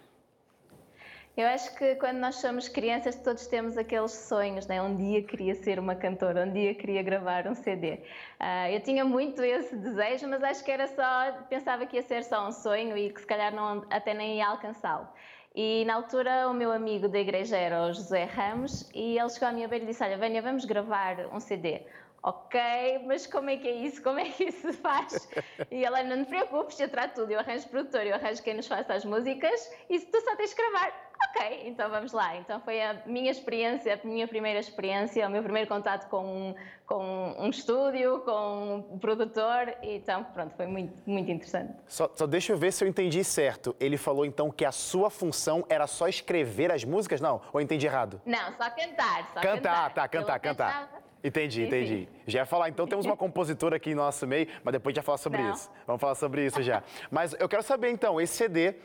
Eu 1.35 1.47
acho 1.47 1.75
que 1.75 1.95
quando 1.95 2.17
nós 2.19 2.35
somos 2.35 2.69
crianças, 2.69 3.15
todos 3.15 3.47
temos 3.47 3.75
aqueles 3.75 4.11
sonhos, 4.11 4.67
né? 4.67 4.79
Um 4.79 4.95
dia 4.95 5.23
queria 5.23 5.55
ser 5.55 5.79
uma 5.79 5.95
cantora, 5.95 6.45
um 6.45 6.51
dia 6.51 6.75
queria 6.75 7.01
gravar 7.01 7.47
um 7.47 7.55
CD. 7.55 7.93
Uh, 7.93 7.99
ah, 8.39 8.71
eu 8.71 8.79
tinha 8.81 9.03
muito 9.03 9.41
esse 9.41 9.75
desejo, 9.75 10.27
mas 10.27 10.43
acho 10.43 10.63
que 10.63 10.69
era 10.69 10.87
só, 10.87 11.31
pensava 11.49 11.87
que 11.87 11.95
ia 11.95 12.03
ser 12.03 12.23
só 12.23 12.47
um 12.47 12.51
sonho 12.51 12.95
e 12.95 13.09
que 13.11 13.19
se 13.19 13.25
calhar 13.25 13.51
não, 13.51 13.83
até 13.89 14.13
nem 14.13 14.37
ia 14.37 14.47
alcançá-lo. 14.47 15.07
E 15.55 15.83
na 15.85 15.95
altura 15.95 16.47
o 16.49 16.53
meu 16.53 16.71
amigo 16.71 17.07
da 17.07 17.19
igreja 17.19 17.57
era 17.57 17.81
o 17.87 17.93
José 17.93 18.25
Ramos 18.25 18.87
e 18.93 19.17
ele 19.17 19.29
chegou 19.29 19.49
à 19.49 19.51
minha 19.51 19.67
beira 19.67 19.85
e 19.85 19.87
disse: 19.87 20.03
Olha, 20.03 20.17
Vânia, 20.19 20.41
vamos 20.41 20.65
gravar 20.65 21.17
um 21.33 21.39
CD. 21.39 21.81
Ok, 22.23 22.57
mas 23.05 23.27
como 23.27 23.49
é 23.49 23.57
que 23.57 23.67
é 23.67 23.71
isso? 23.71 24.01
Como 24.01 24.17
é 24.17 24.29
que 24.29 24.45
isso 24.45 24.71
se 24.71 24.77
faz? 24.77 25.27
E 25.69 25.83
ela, 25.83 26.01
não 26.03 26.23
te 26.23 26.29
preocupes, 26.29 26.79
eu 26.79 26.87
trato 26.87 27.15
tudo, 27.15 27.31
eu 27.31 27.39
arranjo 27.39 27.67
produtor, 27.67 28.07
eu 28.07 28.15
arranjo 28.15 28.41
quem 28.41 28.53
nos 28.53 28.65
faça 28.65 28.93
as 28.93 29.03
músicas 29.03 29.69
e 29.89 29.99
tu 29.99 30.21
só 30.21 30.33
tens 30.37 30.53
que 30.53 30.61
gravar 30.61 30.93
ok, 31.29 31.63
então 31.65 31.89
vamos 31.89 32.11
lá. 32.11 32.35
Então 32.37 32.59
foi 32.61 32.81
a 32.81 33.01
minha 33.05 33.31
experiência, 33.31 33.99
a 34.01 34.07
minha 34.07 34.27
primeira 34.27 34.59
experiência, 34.59 35.27
o 35.27 35.31
meu 35.31 35.41
primeiro 35.43 35.67
contato 35.67 36.09
com 36.09 36.25
um, 36.25 36.55
com 36.85 37.35
um 37.39 37.49
estúdio, 37.49 38.19
com 38.21 38.85
um 38.91 38.99
produtor, 38.99 39.73
e 39.81 39.97
então 39.97 40.23
pronto, 40.23 40.55
foi 40.55 40.67
muito, 40.67 40.93
muito 41.05 41.31
interessante. 41.31 41.73
Só, 41.87 42.09
só 42.13 42.27
deixa 42.27 42.53
eu 42.53 42.57
ver 42.57 42.71
se 42.71 42.83
eu 42.83 42.87
entendi 42.87 43.23
certo. 43.23 43.75
Ele 43.79 43.97
falou 43.97 44.25
então 44.25 44.51
que 44.51 44.65
a 44.65 44.71
sua 44.71 45.09
função 45.09 45.65
era 45.69 45.87
só 45.87 46.07
escrever 46.07 46.71
as 46.71 46.83
músicas? 46.83 47.21
Não, 47.21 47.41
ou 47.51 47.59
eu 47.59 47.61
entendi 47.61 47.85
errado? 47.85 48.21
Não, 48.25 48.51
só 48.57 48.69
cantar. 48.69 49.29
Só 49.33 49.41
cantar, 49.41 49.43
cantar, 49.43 49.89
tá, 49.93 50.07
cantar, 50.07 50.39
cantar. 50.39 51.02
Entendi, 51.23 51.63
entendi. 51.63 52.09
Já 52.27 52.39
ia 52.39 52.45
falar, 52.45 52.67
então 52.69 52.85
temos 52.85 53.05
uma 53.05 53.15
compositora 53.17 53.77
aqui 53.77 53.91
em 53.91 53.95
nosso 53.95 54.27
meio, 54.27 54.47
mas 54.63 54.73
depois 54.73 54.93
já 54.95 55.01
falar 55.01 55.17
sobre 55.17 55.41
Não. 55.41 55.53
isso. 55.53 55.71
Vamos 55.87 56.01
falar 56.01 56.15
sobre 56.15 56.45
isso 56.45 56.61
já. 56.61 56.83
Mas 57.09 57.33
eu 57.39 57.47
quero 57.47 57.63
saber 57.63 57.89
então, 57.91 58.19
esse 58.19 58.35
CD, 58.35 58.75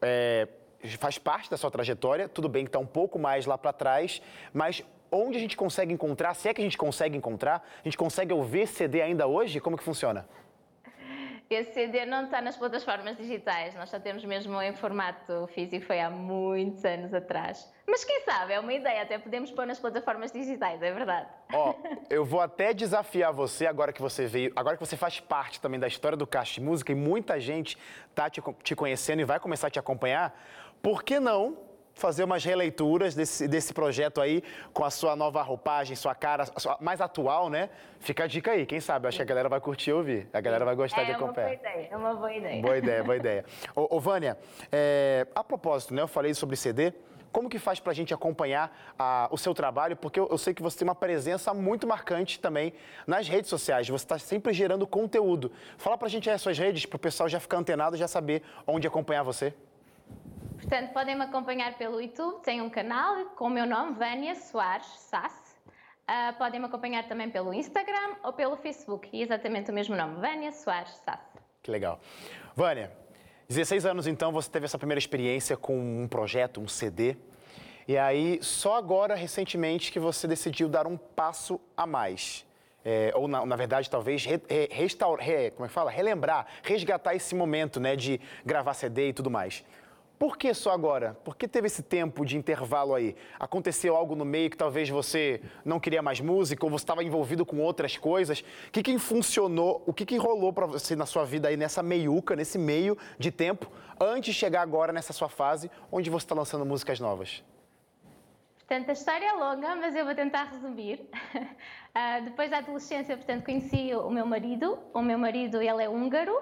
é, 0.00 0.46
faz 0.98 1.18
parte 1.18 1.50
da 1.50 1.56
sua 1.56 1.70
trajetória, 1.70 2.28
tudo 2.28 2.48
bem 2.48 2.64
que 2.64 2.68
está 2.68 2.78
um 2.78 2.86
pouco 2.86 3.18
mais 3.18 3.46
lá 3.46 3.58
para 3.58 3.72
trás, 3.72 4.22
mas 4.52 4.84
onde 5.10 5.36
a 5.36 5.40
gente 5.40 5.56
consegue 5.56 5.92
encontrar, 5.92 6.34
se 6.34 6.48
é 6.48 6.54
que 6.54 6.60
a 6.60 6.64
gente 6.64 6.78
consegue 6.78 7.16
encontrar, 7.16 7.66
a 7.80 7.84
gente 7.84 7.98
consegue 7.98 8.32
ouvir 8.32 8.68
CD 8.68 9.02
ainda 9.02 9.26
hoje? 9.26 9.58
Como 9.60 9.76
que 9.76 9.82
funciona? 9.82 10.28
Esse 11.50 11.72
CD 11.72 12.04
não 12.04 12.24
está 12.24 12.42
nas 12.42 12.58
plataformas 12.58 13.16
digitais, 13.16 13.74
nós 13.74 13.88
só 13.88 13.98
temos 13.98 14.22
mesmo 14.22 14.60
em 14.60 14.74
formato 14.74 15.46
físico, 15.54 15.86
foi 15.86 15.98
há 15.98 16.10
muitos 16.10 16.84
anos 16.84 17.14
atrás. 17.14 17.72
Mas 17.86 18.04
quem 18.04 18.20
sabe, 18.20 18.52
é 18.52 18.60
uma 18.60 18.74
ideia, 18.74 19.02
até 19.02 19.18
podemos 19.18 19.50
pôr 19.50 19.66
nas 19.66 19.78
plataformas 19.78 20.30
digitais, 20.30 20.82
é 20.82 20.92
verdade. 20.92 21.26
Ó, 21.50 21.74
eu 22.10 22.22
vou 22.22 22.42
até 22.42 22.74
desafiar 22.74 23.32
você, 23.32 23.66
agora 23.66 23.94
que 23.94 24.02
você 24.02 24.26
veio, 24.26 24.52
agora 24.54 24.76
que 24.76 24.84
você 24.84 24.94
faz 24.94 25.20
parte 25.20 25.58
também 25.58 25.80
da 25.80 25.88
história 25.88 26.18
do 26.18 26.26
Caixa 26.26 26.54
de 26.54 26.60
Música 26.60 26.92
e 26.92 26.94
muita 26.94 27.40
gente 27.40 27.78
está 28.10 28.28
te, 28.28 28.42
te 28.62 28.76
conhecendo 28.76 29.20
e 29.20 29.24
vai 29.24 29.40
começar 29.40 29.68
a 29.68 29.70
te 29.70 29.78
acompanhar, 29.78 30.38
por 30.82 31.02
que 31.02 31.18
não 31.18 31.67
fazer 31.98 32.24
umas 32.24 32.44
releituras 32.44 33.14
desse, 33.14 33.48
desse 33.48 33.74
projeto 33.74 34.20
aí 34.20 34.42
com 34.72 34.84
a 34.84 34.90
sua 34.90 35.16
nova 35.16 35.42
roupagem, 35.42 35.96
sua 35.96 36.14
cara 36.14 36.46
sua, 36.56 36.78
mais 36.80 37.00
atual, 37.00 37.50
né? 37.50 37.68
Fica 37.98 38.24
a 38.24 38.26
dica 38.26 38.52
aí, 38.52 38.64
quem 38.64 38.80
sabe? 38.80 39.08
Acho 39.08 39.18
que 39.18 39.22
a 39.22 39.26
galera 39.26 39.48
vai 39.48 39.60
curtir 39.60 39.92
ouvir, 39.92 40.28
a 40.32 40.40
galera 40.40 40.64
vai 40.64 40.76
gostar 40.76 41.02
é, 41.02 41.06
de 41.06 41.12
acompanhar. 41.12 41.50
É 41.50 41.56
uma 41.56 41.58
boa 41.58 41.74
ideia, 41.74 41.88
é 41.90 41.96
uma 41.96 42.14
boa 42.14 42.32
ideia. 42.32 42.62
Boa 42.62 42.78
ideia, 42.78 43.04
boa 43.04 43.16
ideia. 43.16 43.44
Ô, 43.74 43.96
ô 43.96 44.00
Vânia, 44.00 44.38
é, 44.70 45.26
a 45.34 45.42
propósito, 45.42 45.92
né? 45.92 46.02
Eu 46.02 46.08
falei 46.08 46.32
sobre 46.34 46.56
CD. 46.56 46.92
Como 47.30 47.48
que 47.50 47.58
faz 47.58 47.78
para 47.78 47.92
a 47.92 47.94
gente 47.94 48.14
acompanhar 48.14 48.96
o 49.30 49.36
seu 49.36 49.52
trabalho? 49.52 49.94
Porque 49.96 50.18
eu, 50.18 50.26
eu, 50.30 50.38
sei 50.38 50.54
que 50.54 50.62
você 50.62 50.78
tem 50.78 50.88
uma 50.88 50.94
presença 50.94 51.52
muito 51.52 51.86
marcante 51.86 52.40
também 52.40 52.72
nas 53.06 53.28
redes 53.28 53.50
sociais. 53.50 53.86
Você 53.86 54.04
está 54.04 54.18
sempre 54.18 54.52
gerando 54.54 54.86
conteúdo. 54.86 55.52
Fala 55.76 55.98
para 55.98 56.06
a 56.06 56.10
gente 56.10 56.30
aí 56.30 56.36
as 56.36 56.40
suas 56.40 56.56
redes, 56.56 56.86
para 56.86 56.96
o 56.96 56.98
pessoal 56.98 57.28
já 57.28 57.38
ficar 57.38 57.58
antenado 57.58 57.96
e 57.96 57.98
já 57.98 58.08
saber 58.08 58.42
onde 58.66 58.86
acompanhar 58.86 59.22
você. 59.24 59.52
Portanto, 60.68 60.92
podem 60.92 61.16
me 61.16 61.24
acompanhar 61.24 61.78
pelo 61.78 61.98
YouTube, 61.98 62.42
tem 62.42 62.60
um 62.60 62.68
canal 62.68 63.24
com 63.36 63.46
o 63.46 63.50
meu 63.50 63.64
nome, 63.64 63.94
Vânia 63.94 64.34
Soares 64.34 64.84
Sass. 64.98 65.56
Uh, 66.06 66.36
podem 66.36 66.60
me 66.60 66.66
acompanhar 66.66 67.08
também 67.08 67.30
pelo 67.30 67.54
Instagram 67.54 68.16
ou 68.22 68.34
pelo 68.34 68.54
Facebook, 68.54 69.08
exatamente 69.18 69.70
o 69.70 69.74
mesmo 69.74 69.96
nome, 69.96 70.20
Vânia 70.20 70.52
Soares 70.52 70.92
Sass. 71.06 71.20
Que 71.62 71.70
legal. 71.70 71.98
Vânia, 72.54 72.92
16 73.48 73.86
anos 73.86 74.06
então 74.06 74.30
você 74.30 74.50
teve 74.50 74.66
essa 74.66 74.76
primeira 74.76 74.98
experiência 74.98 75.56
com 75.56 76.02
um 76.02 76.06
projeto, 76.06 76.60
um 76.60 76.68
CD. 76.68 77.16
E 77.86 77.96
aí, 77.96 78.38
só 78.42 78.76
agora, 78.76 79.14
recentemente, 79.14 79.90
que 79.90 79.98
você 79.98 80.28
decidiu 80.28 80.68
dar 80.68 80.86
um 80.86 80.98
passo 80.98 81.58
a 81.74 81.86
mais. 81.86 82.44
É, 82.84 83.10
ou, 83.14 83.26
na, 83.26 83.46
na, 83.46 83.56
verdade, 83.56 83.88
talvez 83.88 84.22
re, 84.26 84.38
re, 84.46 84.68
re, 84.70 85.50
como 85.52 85.64
é 85.64 85.68
que 85.68 85.72
fala? 85.72 85.90
relembrar, 85.90 86.46
resgatar 86.62 87.14
esse 87.14 87.34
momento 87.34 87.80
né, 87.80 87.96
de 87.96 88.20
gravar 88.44 88.74
CD 88.74 89.08
e 89.08 89.12
tudo 89.14 89.30
mais. 89.30 89.64
Por 90.18 90.36
que 90.36 90.52
só 90.52 90.72
agora? 90.72 91.16
Por 91.24 91.36
que 91.36 91.46
teve 91.46 91.68
esse 91.68 91.80
tempo 91.80 92.26
de 92.26 92.36
intervalo 92.36 92.92
aí? 92.94 93.14
Aconteceu 93.38 93.94
algo 93.94 94.16
no 94.16 94.24
meio 94.24 94.50
que 94.50 94.56
talvez 94.56 94.88
você 94.88 95.40
não 95.64 95.78
queria 95.78 96.02
mais 96.02 96.20
música 96.20 96.66
ou 96.66 96.70
você 96.70 96.82
estava 96.82 97.04
envolvido 97.04 97.46
com 97.46 97.60
outras 97.60 97.96
coisas? 97.96 98.40
O 98.40 98.72
que, 98.72 98.82
que 98.82 98.98
funcionou, 98.98 99.80
o 99.86 99.92
que, 99.92 100.04
que 100.04 100.16
rolou 100.16 100.52
para 100.52 100.66
você 100.66 100.96
na 100.96 101.06
sua 101.06 101.24
vida 101.24 101.46
aí 101.46 101.56
nessa 101.56 101.84
meiuca, 101.84 102.34
nesse 102.34 102.58
meio 102.58 102.98
de 103.16 103.30
tempo, 103.30 103.70
antes 104.00 104.34
de 104.34 104.40
chegar 104.40 104.62
agora 104.62 104.92
nessa 104.92 105.12
sua 105.12 105.28
fase 105.28 105.70
onde 105.92 106.10
você 106.10 106.24
está 106.24 106.34
lançando 106.34 106.66
músicas 106.66 106.98
novas? 106.98 107.44
Portanto, 108.58 108.90
a 108.90 108.92
história 108.92 109.24
é 109.24 109.32
longa, 109.32 109.76
mas 109.76 109.94
eu 109.94 110.04
vou 110.04 110.14
tentar 110.16 110.44
resumir. 110.44 111.08
Uh, 111.32 112.20
depois 112.26 112.50
da 112.50 112.58
adolescência, 112.58 113.16
portanto, 113.16 113.44
conheci 113.44 113.94
o 113.94 114.10
meu 114.10 114.26
marido. 114.26 114.78
O 114.92 115.00
meu 115.00 115.18
marido, 115.18 115.62
ele 115.62 115.82
é 115.82 115.88
húngaro, 115.88 116.36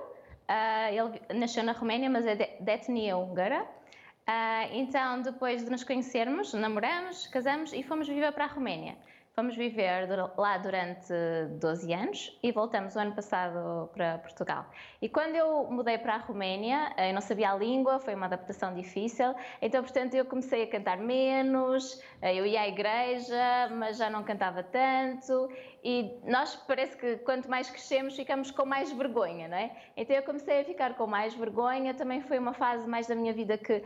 Uh, 0.49 1.19
ele 1.31 1.41
nasceu 1.41 1.65
na 1.65 1.73
Roménia, 1.73 2.09
mas 2.09 2.25
é 2.27 2.37
de, 2.37 2.47
de 2.61 2.73
etnia 2.73 3.17
húngara. 3.17 3.63
Uh, 4.29 4.73
então, 4.73 5.23
depois 5.23 5.65
de 5.65 5.71
nos 5.71 5.85
conhecermos, 5.85 6.53
namoramos, 6.55 7.27
casamos 7.27 7.73
e 7.73 7.83
fomos 7.83 8.09
viver 8.09 8.33
para 8.33 8.45
a 8.45 8.49
Roménia. 8.49 8.97
Fomos 9.39 9.55
viver 9.55 10.09
lá 10.39 10.57
durante 10.57 11.13
12 11.61 11.93
anos 11.93 12.39
e 12.43 12.51
voltamos 12.51 12.97
o 12.97 12.99
ano 12.99 13.15
passado 13.15 13.91
para 13.93 14.17
Portugal. 14.17 14.65
E 15.03 15.11
quando 15.11 15.35
eu 15.35 15.71
mudei 15.71 15.99
para 15.99 16.15
a 16.15 16.17
Roménia, 16.17 16.91
eu 16.97 17.13
não 17.13 17.21
sabia 17.21 17.51
a 17.51 17.55
língua, 17.55 18.01
foi 18.01 18.15
uma 18.15 18.25
adaptação 18.25 18.73
difícil, 18.73 19.35
então, 19.61 19.83
portanto, 19.83 20.15
eu 20.15 20.25
comecei 20.25 20.63
a 20.63 20.67
cantar 20.67 20.97
menos, 20.97 22.01
eu 22.23 22.47
ia 22.47 22.63
à 22.63 22.69
igreja, 22.69 23.69
mas 23.73 23.99
já 23.99 24.09
não 24.09 24.25
cantava 24.25 24.63
tanto, 24.63 25.51
e 25.85 26.19
nós 26.25 26.57
parece 26.67 26.97
que 26.97 27.17
quanto 27.19 27.47
mais 27.51 27.69
crescemos, 27.69 28.17
ficamos 28.17 28.51
com 28.51 28.65
mais 28.65 28.91
vergonha, 28.91 29.49
não 29.49 29.59
é? 29.59 29.71
Então, 29.99 30.17
eu 30.17 30.23
comecei 30.23 30.63
a 30.63 30.65
ficar 30.65 30.95
com 30.95 31.07
mais 31.07 31.35
vergonha, 31.35 31.93
também 31.93 32.23
foi 32.23 32.39
uma 32.39 32.55
fase 32.55 32.89
mais 32.89 33.07
da 33.07 33.15
minha 33.15 33.35
vida 33.35 33.59
que 33.59 33.85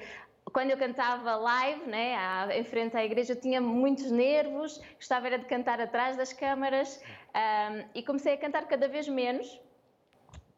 quando 0.52 0.70
eu 0.70 0.76
cantava 0.76 1.36
live, 1.36 1.86
né, 1.86 2.16
em 2.58 2.64
frente 2.64 2.96
à 2.96 3.04
igreja, 3.04 3.32
eu 3.32 3.40
tinha 3.40 3.60
muitos 3.60 4.10
nervos, 4.10 4.80
gostava 4.96 5.26
era 5.26 5.38
de 5.38 5.46
cantar 5.46 5.80
atrás 5.80 6.16
das 6.16 6.32
câmaras 6.32 7.02
um, 7.34 7.84
e 7.94 8.02
comecei 8.02 8.34
a 8.34 8.36
cantar 8.36 8.66
cada 8.66 8.88
vez 8.88 9.08
menos 9.08 9.48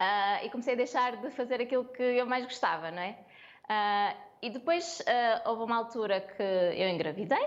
uh, 0.03 0.45
e 0.45 0.51
comecei 0.51 0.75
a 0.75 0.77
deixar 0.77 1.17
de 1.17 1.31
fazer 1.31 1.61
aquilo 1.61 1.85
que 1.85 2.03
eu 2.03 2.27
mais 2.27 2.45
gostava, 2.45 2.91
não 2.91 3.03
é? 3.03 3.17
Uh, 3.65 4.17
e 4.43 4.51
depois 4.51 5.01
uh, 5.01 5.49
houve 5.49 5.63
uma 5.63 5.77
altura 5.77 6.21
que 6.21 6.43
eu 6.43 6.89
engravidei 6.89 7.47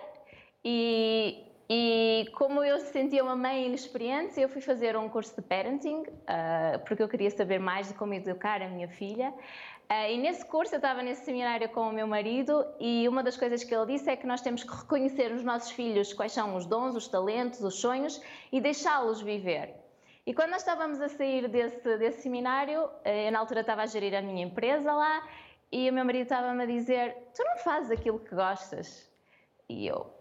e, 0.63 1.44
e 1.69 2.25
como 2.36 2.63
eu 2.63 2.80
sentia 2.80 3.23
uma 3.23 3.36
mãe 3.36 3.65
inexperiente, 3.65 4.39
eu 4.39 4.47
fui 4.47 4.62
fazer 4.62 4.95
um 4.95 5.10
curso 5.10 5.36
de 5.36 5.41
parenting, 5.41 6.04
porque 6.86 7.01
eu 7.01 7.10
queria 7.10 7.32
saber 7.32 7.60
mais 7.60 7.88
de 7.88 7.95
como 7.95 8.13
educar 8.13 8.62
a 8.62 8.67
minha 8.67 8.88
filha. 8.88 9.34
Uh, 9.89 10.10
e 10.10 10.17
nesse 10.17 10.43
curso 10.43 10.73
eu 10.73 10.78
estava 10.78 11.04
nesse 11.04 11.25
seminário 11.25 11.69
com 11.69 11.82
o 11.82 11.93
meu 11.93 12.08
marido 12.08 12.65
e 12.80 13.08
uma 13.08 13.21
das 13.21 13.38
coisas 13.38 13.63
que 13.63 13.73
ele 13.73 13.86
disse 13.86 14.10
é 14.10 14.15
que 14.15 14.25
nós 14.25 14.41
temos 14.41 14.63
que 14.63 14.75
reconhecer 14.75 15.30
nos 15.30 15.43
nossos 15.43 15.69
filhos 15.69 16.12
quais 16.12 16.32
são 16.32 16.56
os 16.56 16.65
dons, 16.65 16.95
os 16.95 17.08
talentos, 17.08 17.62
os 17.62 17.75
sonhos 17.75 18.19
e 18.51 18.60
deixá-los 18.60 19.21
viver. 19.21 19.75
E 20.25 20.34
quando 20.34 20.49
nós 20.49 20.62
estávamos 20.62 20.99
a 20.99 21.08
sair 21.08 21.47
desse, 21.47 21.97
desse 21.99 22.23
seminário, 22.23 22.89
eh, 23.04 23.28
eu 23.28 23.32
na 23.32 23.38
altura 23.38 23.62
estava 23.62 23.84
a 23.84 23.86
gerir 23.86 24.15
a 24.15 24.23
minha 24.23 24.43
empresa 24.43 24.91
lá 24.91 25.23
e 25.71 25.88
o 25.88 25.93
meu 25.93 26.04
marido 26.04 26.23
estava-me 26.23 26.63
a 26.63 26.65
dizer: 26.65 27.15
Tu 27.36 27.43
não 27.43 27.58
fazes 27.58 27.91
aquilo 27.91 28.17
que 28.17 28.34
gostas? 28.34 29.08
E 29.69 29.86
eu, 29.86 30.12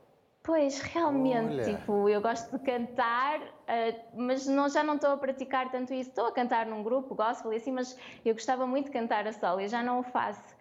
Pois, 0.45 0.79
realmente, 0.79 1.55
Olha. 1.55 1.65
tipo, 1.65 2.07
eu 2.07 2.21
gosto 2.21 2.59
de 2.59 2.63
cantar, 2.63 3.41
uh, 3.41 4.03
mas 4.15 4.47
não, 4.47 4.69
já 4.69 4.85
não 4.85 4.97
estou 4.97 5.13
a 5.13 5.17
praticar 5.17 5.71
tanto 5.71 5.95
isso. 5.95 6.11
Estou 6.11 6.27
a 6.27 6.33
cantar 6.33 6.67
num 6.67 6.83
grupo 6.83 7.15
gospel 7.15 7.51
e 7.55 7.57
assim, 7.57 7.73
mas 7.73 7.99
eu 8.23 8.35
gostava 8.35 8.67
muito 8.67 8.87
de 8.87 8.93
cantar 8.93 9.27
a 9.27 9.33
solo 9.33 9.63
e 9.63 9.69
já 9.69 9.83
não 9.83 10.01
o 10.01 10.03
faço. 10.03 10.55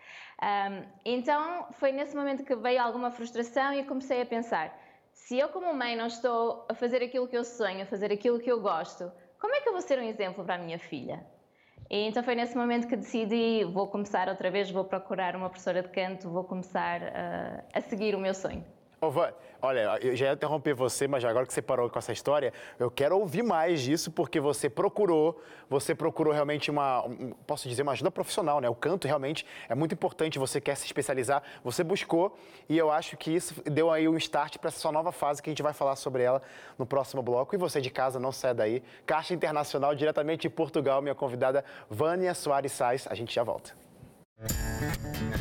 Então, 1.06 1.68
foi 1.74 1.92
nesse 1.92 2.16
momento 2.16 2.44
que 2.44 2.56
veio 2.56 2.82
alguma 2.82 3.12
frustração 3.12 3.74
e 3.74 3.84
comecei 3.84 4.22
a 4.22 4.26
pensar: 4.26 4.78
se 5.12 5.38
eu, 5.38 5.50
como 5.50 5.74
mãe, 5.74 5.96
não 5.96 6.08
estou 6.08 6.66
a 6.70 6.74
fazer 6.74 7.04
aquilo 7.04 7.28
que 7.28 7.38
eu 7.38 7.44
sonho, 7.44 7.84
a 7.84 7.86
fazer 7.86 8.12
aquilo 8.12 8.40
que 8.40 8.52
eu 8.52 8.60
gosto, 8.62 9.12
como 9.40 9.54
é 9.54 9.62
que 9.62 9.70
eu 9.70 9.74
vou 9.74 9.82
ser 9.82 10.00
um 10.00 10.04
exemplo 10.04 10.44
para 10.44 10.56
a 10.56 10.58
minha 10.58 10.80
filha? 10.80 11.26
E 11.90 12.08
então 12.08 12.24
foi 12.24 12.36
nesse 12.36 12.58
momento 12.58 12.88
que 12.88 12.96
decidi: 12.96 13.64
vou 13.66 13.88
começar 13.88 14.28
outra 14.28 14.50
vez, 14.50 14.72
vou 14.72 14.84
procurar 14.84 15.36
uma 15.36 15.50
professora 15.50 15.82
de 15.82 15.90
canto, 15.90 16.30
vou 16.30 16.44
começar 16.44 17.02
uh, 17.02 17.64
a 17.74 17.82
seguir 17.82 18.16
o 18.16 18.20
meu 18.20 18.34
sonho. 18.34 18.66
Olha, 19.62 19.98
eu 20.02 20.14
já 20.14 20.26
ia 20.26 20.34
interromper 20.34 20.74
você, 20.74 21.08
mas 21.08 21.24
agora 21.24 21.46
que 21.46 21.54
você 21.54 21.62
parou 21.62 21.90
com 21.90 21.98
essa 21.98 22.12
história, 22.12 22.52
eu 22.78 22.92
quero 22.92 23.18
ouvir 23.18 23.44
mais 23.44 23.82
disso, 23.82 24.12
porque 24.12 24.38
você 24.38 24.70
procurou, 24.70 25.42
você 25.70 25.96
procurou 25.96 26.34
realmente 26.34 26.70
uma, 26.70 27.06
posso 27.48 27.70
dizer, 27.70 27.82
uma 27.82 27.94
ajuda 27.94 28.12
profissional, 28.12 28.60
né? 28.60 28.68
O 28.68 28.76
canto 28.76 29.08
realmente 29.08 29.46
é 29.70 29.74
muito 29.74 29.94
importante, 29.94 30.38
você 30.38 30.60
quer 30.60 30.76
se 30.76 30.86
especializar, 30.86 31.42
você 31.64 31.82
buscou, 31.82 32.38
e 32.68 32.78
eu 32.78 32.92
acho 32.92 33.16
que 33.16 33.32
isso 33.32 33.56
deu 33.64 33.90
aí 33.90 34.06
um 34.06 34.18
start 34.18 34.58
para 34.58 34.68
essa 34.68 34.82
sua 34.82 34.92
nova 34.92 35.14
fase, 35.14 35.42
que 35.42 35.50
a 35.50 35.52
gente 35.52 35.64
vai 35.64 35.72
falar 35.72 35.96
sobre 35.96 36.24
ela 36.24 36.42
no 36.78 36.86
próximo 36.86 37.22
bloco. 37.22 37.56
E 37.56 37.58
você 37.58 37.80
de 37.80 37.90
casa, 37.90 38.20
não 38.20 38.34
sai 38.34 38.54
daí. 38.54 38.84
Caixa 39.06 39.34
Internacional, 39.34 39.96
diretamente 39.96 40.42
de 40.42 40.50
Portugal, 40.50 41.02
minha 41.02 41.16
convidada 41.16 41.64
Vânia 41.90 42.34
Soares 42.34 42.74
Sais. 42.74 43.08
A 43.10 43.16
gente 43.16 43.34
já 43.34 43.44
volta. 43.44 43.74
Música 44.42 45.33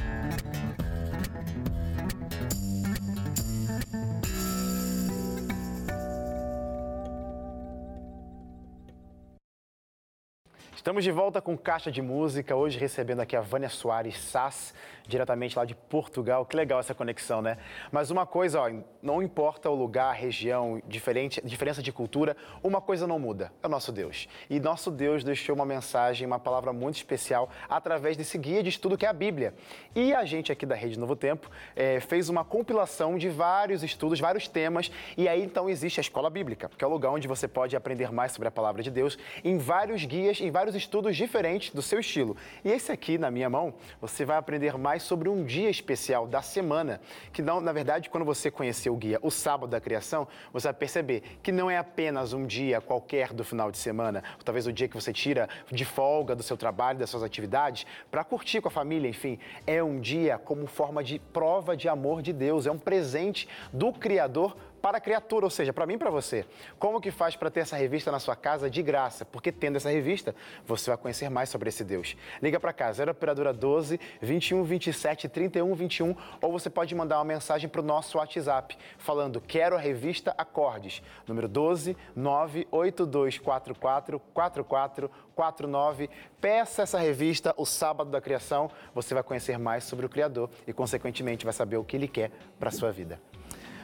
Estamos 10.83 11.05
de 11.05 11.13
volta 11.13 11.41
com 11.41 11.57
Caixa 11.57 11.93
de 11.93 12.03
Música, 12.03 12.57
hoje 12.57 12.77
recebendo 12.77 13.21
aqui 13.21 13.37
a 13.37 13.41
Vânia 13.41 13.69
Soares 13.69 14.19
Sass, 14.19 14.75
diretamente 15.07 15.57
lá 15.57 15.65
de 15.65 15.77
Portugal. 15.77 16.45
Que 16.45 16.57
legal 16.57 16.81
essa 16.81 16.93
conexão, 16.93 17.41
né? 17.41 17.57
Mas 17.93 18.11
uma 18.11 18.27
coisa, 18.27 18.61
ó, 18.61 18.69
não 19.01 19.23
importa 19.23 19.71
o 19.71 19.77
lugar, 19.77 20.11
a 20.11 20.13
região, 20.13 20.83
diferente, 20.89 21.41
diferença 21.45 21.81
de 21.81 21.93
cultura, 21.93 22.37
uma 22.65 22.81
coisa 22.81 23.07
não 23.07 23.17
muda, 23.17 23.53
é 23.63 23.67
o 23.69 23.71
nosso 23.71 23.93
Deus. 23.93 24.29
E 24.51 24.59
nosso 24.59 24.91
Deus 24.91 25.23
deixou 25.23 25.55
uma 25.55 25.65
mensagem, 25.65 26.27
uma 26.27 26.41
palavra 26.41 26.73
muito 26.73 26.97
especial 26.97 27.49
através 27.69 28.17
desse 28.17 28.37
guia 28.37 28.61
de 28.61 28.69
estudo 28.69 28.99
que 28.99 29.07
é 29.07 29.09
a 29.09 29.13
Bíblia. 29.13 29.55
E 29.95 30.13
a 30.13 30.25
gente 30.25 30.51
aqui 30.51 30.67
da 30.67 30.75
Rede 30.75 30.99
Novo 30.99 31.15
Tempo 31.15 31.49
é, 31.77 32.01
fez 32.01 32.29
uma 32.29 32.45
compilação 32.45 33.17
de 33.17 33.29
vários 33.29 33.85
estudos, 33.85 34.19
vários 34.19 34.49
temas, 34.49 34.91
e 35.17 35.29
aí 35.29 35.45
então 35.45 35.71
existe 35.71 36.01
a 36.01 36.03
Escola 36.03 36.29
Bíblica, 36.29 36.69
que 36.77 36.83
é 36.83 36.87
o 36.89 36.91
lugar 36.91 37.11
onde 37.11 37.29
você 37.29 37.47
pode 37.47 37.77
aprender 37.77 38.11
mais 38.11 38.33
sobre 38.33 38.49
a 38.49 38.51
palavra 38.51 38.83
de 38.83 38.91
Deus 38.91 39.17
em 39.45 39.59
vários 39.59 40.05
guias, 40.05 40.41
em 40.41 40.51
vários 40.51 40.72
vários 40.73 40.75
estudos 40.75 41.17
diferentes 41.17 41.71
do 41.71 41.83
seu 41.83 42.01
estilo. 42.01 42.37
E 42.65 42.71
esse 42.71 42.91
aqui, 42.91 43.19
na 43.19 43.31
minha 43.31 43.49
mão, 43.51 43.75
você 44.01 44.25
vai 44.25 44.37
aprender 44.37 44.77
mais 44.79 45.03
sobre 45.03 45.29
um 45.29 45.45
dia 45.45 45.69
especial 45.69 46.27
da 46.27 46.41
semana, 46.41 47.01
que 47.33 47.43
não, 47.43 47.61
na 47.61 47.73
verdade, 47.73 48.09
quando 48.09 48.25
você 48.25 48.51
conhecer 48.51 48.91
o 48.91 48.97
guia 48.97 49.19
O 49.23 49.31
Sábado 49.31 49.71
da 49.71 49.81
Criação, 49.81 50.27
você 50.53 50.69
vai 50.69 50.75
perceber 50.75 51.23
que 51.43 51.53
não 51.53 51.71
é 51.71 51.77
apenas 51.77 52.33
um 52.33 52.47
dia 52.47 52.81
qualquer 52.81 53.33
do 53.33 53.45
final 53.45 53.71
de 53.71 53.79
semana, 53.79 54.23
ou 54.39 54.45
talvez 54.45 54.67
o 54.67 54.73
dia 54.73 54.89
que 54.89 54.95
você 54.95 55.13
tira 55.13 55.49
de 55.71 55.85
folga 55.85 56.35
do 56.35 56.43
seu 56.43 56.57
trabalho, 56.57 56.99
das 56.99 57.11
suas 57.11 57.23
atividades, 57.23 57.87
para 58.11 58.25
curtir 58.25 58.61
com 58.61 58.69
a 58.69 58.71
família, 58.71 59.09
enfim, 59.09 59.39
é 59.67 59.83
um 59.83 60.01
dia 60.01 60.39
como 60.39 60.67
forma 60.67 61.05
de 61.05 61.19
prova 61.19 61.77
de 61.77 61.89
amor 61.89 62.23
de 62.23 62.33
Deus, 62.33 62.67
é 62.67 62.71
um 62.71 62.79
presente 62.79 63.49
do 63.73 63.93
Criador 63.93 64.57
para 64.83 64.99
a 64.99 65.01
criatura, 65.01 65.47
ou 65.47 65.51
seja, 65.51 65.73
para 65.73 65.87
mim 65.87 65.95
e 65.95 65.99
para 65.99 66.11
você. 66.11 66.45
Como 66.77 67.01
que 67.01 67.13
faz 67.13 67.37
para 67.37 67.51
ter 67.51 67.61
essa 67.61 67.77
revista 67.77 68.11
na 68.11 68.19
sua 68.19 68.35
casa 68.35 68.69
de 68.69 68.83
graça? 68.83 69.25
Porque 69.25 69.53
tendo 69.53 69.77
essa 69.77 69.89
revista, 69.89 70.35
você 70.67 70.91
vai 70.91 70.99
conhecer 70.99 71.31
mais 71.31 71.49
sobre 71.49 71.69
esse 71.69 71.85
Deus. 71.85 72.17
Liga 72.43 72.59
para 72.59 72.73
cá, 72.73 72.93
0 72.93 73.13
operadora 73.13 73.53
12 73.53 74.01
21 74.21 74.65
27 74.65 75.29
31 75.29 75.73
21 75.75 76.17
ou 76.41 76.51
você 76.51 76.69
pode 76.69 76.93
mandar 76.95 77.19
uma 77.19 77.25
mensagem 77.25 77.69
para 77.69 77.81
o 77.81 77.85
nosso 77.85 78.19
WhatsApp 78.19 78.77
falando 78.99 79.41
quero 79.41 79.77
a 79.77 79.79
revista 79.79 80.35
Acordes, 80.37 81.01
número 81.29 81.47
12 81.47 81.97
98244 82.17 84.19
4449. 84.35 86.11
Peça 86.41 86.83
essa 86.83 86.99
revista 86.99 87.55
o 87.57 87.65
sábado 87.65 88.11
da 88.11 88.21
criação, 88.21 88.69
você 88.93 89.15
vai 89.15 89.23
conhecer 89.23 89.57
mais 89.59 89.85
sobre 89.85 90.05
o 90.05 90.09
Criador 90.09 90.51
e 90.67 90.73
consequentemente 90.73 91.45
vai 91.45 91.55
saber 91.55 91.77
o 91.77 91.85
que 91.85 91.97
ele 91.97 92.09
quer 92.09 92.33
para 92.59 92.73
sua 92.73 92.91
vida. 92.91 93.21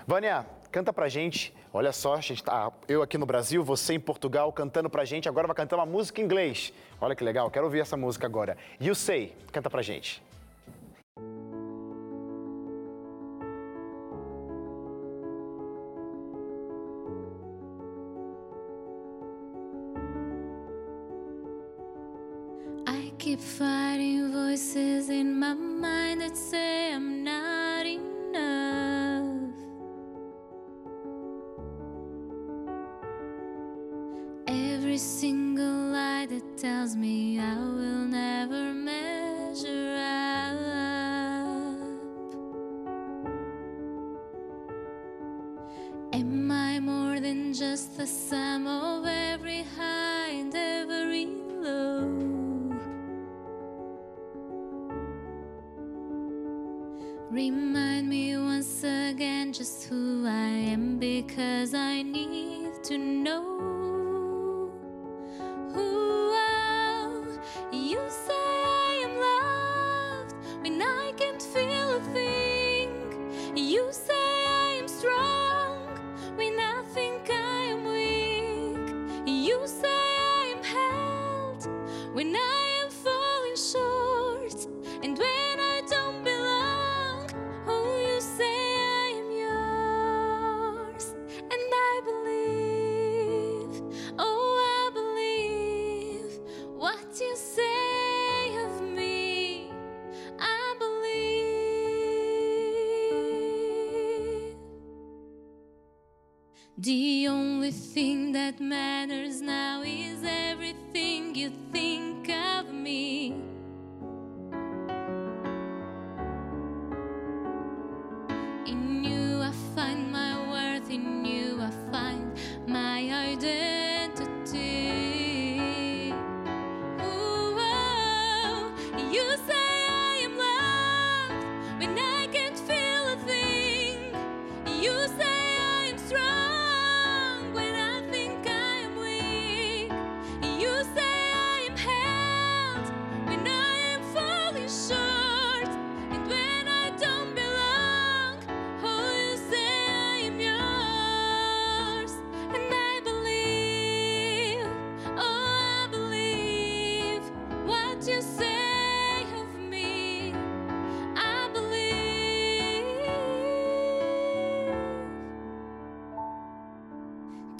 Vânia, 0.08 0.46
canta 0.72 0.90
pra 0.90 1.06
gente. 1.06 1.52
Olha 1.70 1.92
só, 1.92 2.14
a 2.14 2.20
gente 2.22 2.42
tá, 2.42 2.72
eu 2.88 3.02
aqui 3.02 3.18
no 3.18 3.26
Brasil, 3.26 3.62
você 3.62 3.92
em 3.92 4.00
Portugal 4.00 4.50
cantando 4.50 4.88
pra 4.88 5.04
gente. 5.04 5.28
Agora 5.28 5.46
vai 5.46 5.54
cantar 5.54 5.76
uma 5.76 5.84
música 5.84 6.18
em 6.18 6.24
inglês. 6.24 6.72
Olha 6.98 7.14
que 7.14 7.22
legal, 7.22 7.50
quero 7.50 7.66
ouvir 7.66 7.80
essa 7.80 7.94
música 7.94 8.26
agora. 8.26 8.56
You 8.80 8.94
Say, 8.94 9.36
canta 9.52 9.68
pra 9.68 9.82
gente. 9.82 10.22
I 22.86 23.12
keep 23.18 23.42
fighting 23.42 24.32
voices 24.32 25.10
in 25.10 25.38
my 25.38 25.52
mind 25.52 26.22
that 26.22 26.34
say 26.34 26.94
I'm 26.94 27.22
not 27.22 27.86
enough. 27.86 28.17
Tells 36.60 36.96
me 36.96 37.27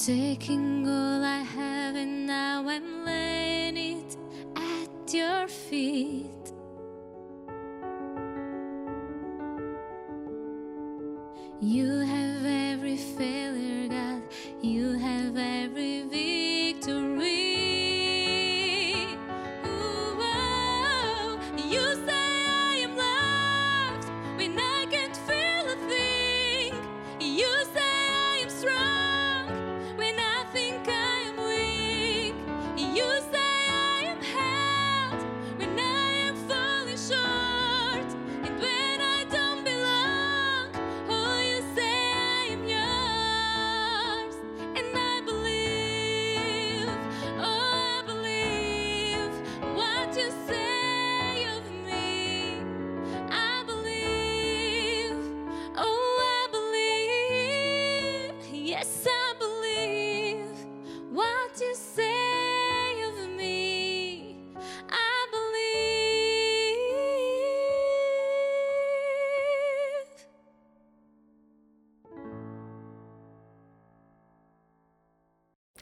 Taking 0.09 0.89
all 0.89 1.23
I 1.23 1.38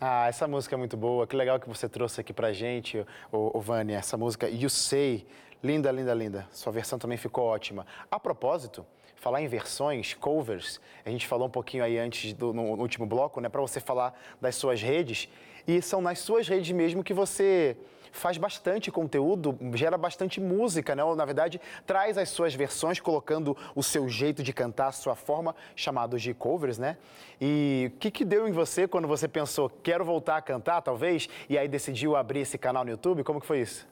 Ah, 0.08 0.28
essa 0.28 0.46
música 0.46 0.76
é 0.76 0.78
muito 0.78 0.96
boa. 0.96 1.26
Que 1.26 1.34
legal 1.34 1.58
que 1.58 1.68
você 1.68 1.88
trouxe 1.88 2.20
aqui 2.20 2.32
pra 2.32 2.52
gente, 2.52 3.04
o, 3.32 3.60
Vânia, 3.60 3.96
essa 3.96 4.16
música 4.16 4.48
You 4.48 4.70
Say. 4.70 5.26
Linda, 5.60 5.90
linda, 5.90 6.14
linda. 6.14 6.46
Sua 6.52 6.70
versão 6.70 6.96
também 6.96 7.18
ficou 7.18 7.44
ótima. 7.44 7.84
A 8.08 8.20
propósito, 8.20 8.86
falar 9.16 9.42
em 9.42 9.48
versões, 9.48 10.14
covers, 10.14 10.80
a 11.04 11.10
gente 11.10 11.26
falou 11.26 11.48
um 11.48 11.50
pouquinho 11.50 11.82
aí 11.82 11.98
antes 11.98 12.32
do 12.34 12.52
no 12.52 12.80
último 12.80 13.04
bloco, 13.04 13.40
né, 13.40 13.48
para 13.48 13.60
você 13.60 13.80
falar 13.80 14.16
das 14.40 14.54
suas 14.54 14.80
redes. 14.80 15.28
E 15.66 15.82
são 15.82 16.00
nas 16.00 16.20
suas 16.20 16.46
redes 16.46 16.70
mesmo 16.70 17.02
que 17.02 17.12
você 17.12 17.76
faz 18.12 18.38
bastante 18.38 18.90
conteúdo, 18.90 19.58
gera 19.74 19.96
bastante 19.96 20.40
música, 20.40 20.94
né? 20.94 21.04
Ou, 21.04 21.16
na 21.16 21.24
verdade, 21.24 21.60
traz 21.86 22.18
as 22.18 22.28
suas 22.28 22.54
versões, 22.54 23.00
colocando 23.00 23.56
o 23.74 23.82
seu 23.82 24.08
jeito 24.08 24.42
de 24.42 24.52
cantar, 24.52 24.88
a 24.88 24.92
sua 24.92 25.14
forma, 25.14 25.54
chamados 25.74 26.22
de 26.22 26.32
covers, 26.34 26.78
né? 26.78 26.96
E 27.40 27.90
o 27.94 27.98
que, 27.98 28.10
que 28.10 28.24
deu 28.24 28.48
em 28.48 28.52
você 28.52 28.88
quando 28.88 29.06
você 29.06 29.28
pensou, 29.28 29.68
quero 29.68 30.04
voltar 30.04 30.36
a 30.36 30.42
cantar, 30.42 30.80
talvez, 30.82 31.28
e 31.48 31.58
aí 31.58 31.68
decidiu 31.68 32.16
abrir 32.16 32.40
esse 32.40 32.58
canal 32.58 32.84
no 32.84 32.90
YouTube? 32.90 33.24
Como 33.24 33.40
que 33.40 33.46
foi 33.46 33.60
isso? 33.60 33.86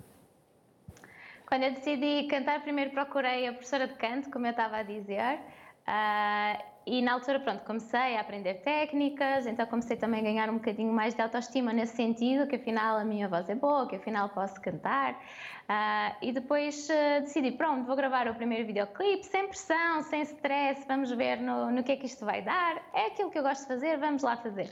Quando 1.46 1.64
eu 1.64 1.72
decidi 1.72 2.26
cantar, 2.28 2.62
primeiro 2.62 2.90
procurei 2.90 3.46
a 3.46 3.52
professora 3.52 3.86
de 3.86 3.94
canto, 3.94 4.30
como 4.30 4.46
eu 4.46 4.50
estava 4.50 4.78
a 4.78 4.82
dizer, 4.82 5.38
ah, 5.86 6.58
e 6.86 7.00
na 7.00 7.14
altura, 7.14 7.40
pronto, 7.40 7.64
comecei 7.64 8.16
a 8.16 8.20
aprender 8.20 8.54
técnicas, 8.54 9.46
então 9.46 9.64
comecei 9.66 9.96
também 9.96 10.20
a 10.20 10.22
ganhar 10.22 10.50
um 10.50 10.54
bocadinho 10.54 10.92
mais 10.92 11.14
de 11.14 11.22
autoestima 11.22 11.72
nesse 11.72 11.96
sentido, 11.96 12.46
que 12.46 12.56
afinal 12.56 12.98
a 12.98 13.04
minha 13.04 13.26
voz 13.26 13.48
é 13.48 13.54
boa, 13.54 13.88
que 13.88 13.96
afinal 13.96 14.28
posso 14.28 14.60
cantar. 14.60 15.18
Ah, 15.66 16.14
e 16.20 16.30
depois 16.30 16.90
ah, 16.90 17.20
decidi, 17.20 17.52
pronto, 17.52 17.86
vou 17.86 17.96
gravar 17.96 18.28
o 18.28 18.34
primeiro 18.34 18.66
videoclipe, 18.66 19.24
sem 19.24 19.48
pressão, 19.48 20.02
sem 20.02 20.20
stress, 20.22 20.84
vamos 20.86 21.10
ver 21.10 21.40
no, 21.40 21.70
no 21.70 21.82
que 21.82 21.92
é 21.92 21.96
que 21.96 22.04
isto 22.04 22.22
vai 22.22 22.42
dar. 22.42 22.82
É 22.92 23.06
aquilo 23.06 23.30
que 23.30 23.38
eu 23.38 23.42
gosto 23.42 23.62
de 23.62 23.68
fazer, 23.68 23.96
vamos 23.96 24.22
lá 24.22 24.36
fazer. 24.36 24.70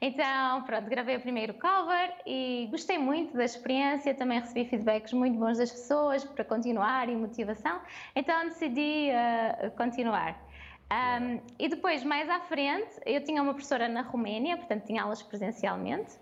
Então, 0.00 0.62
pronto, 0.62 0.88
gravei 0.88 1.16
o 1.16 1.20
primeiro 1.20 1.52
cover 1.54 2.14
e 2.24 2.68
gostei 2.70 2.96
muito 2.96 3.36
da 3.36 3.44
experiência, 3.44 4.14
também 4.14 4.40
recebi 4.40 4.64
feedbacks 4.64 5.12
muito 5.12 5.38
bons 5.38 5.58
das 5.58 5.70
pessoas 5.70 6.24
para 6.24 6.42
continuar 6.42 7.10
e 7.10 7.14
motivação, 7.14 7.78
então 8.16 8.48
decidi 8.48 9.10
ah, 9.10 9.70
continuar. 9.76 10.49
Um, 10.92 11.40
e 11.58 11.68
depois, 11.68 12.02
mais 12.02 12.28
à 12.28 12.40
frente, 12.40 12.90
eu 13.06 13.22
tinha 13.22 13.40
uma 13.42 13.52
professora 13.54 13.88
na 13.88 14.02
Roménia, 14.02 14.56
portanto 14.56 14.86
tinha 14.86 15.02
aulas 15.02 15.22
presencialmente. 15.22 16.18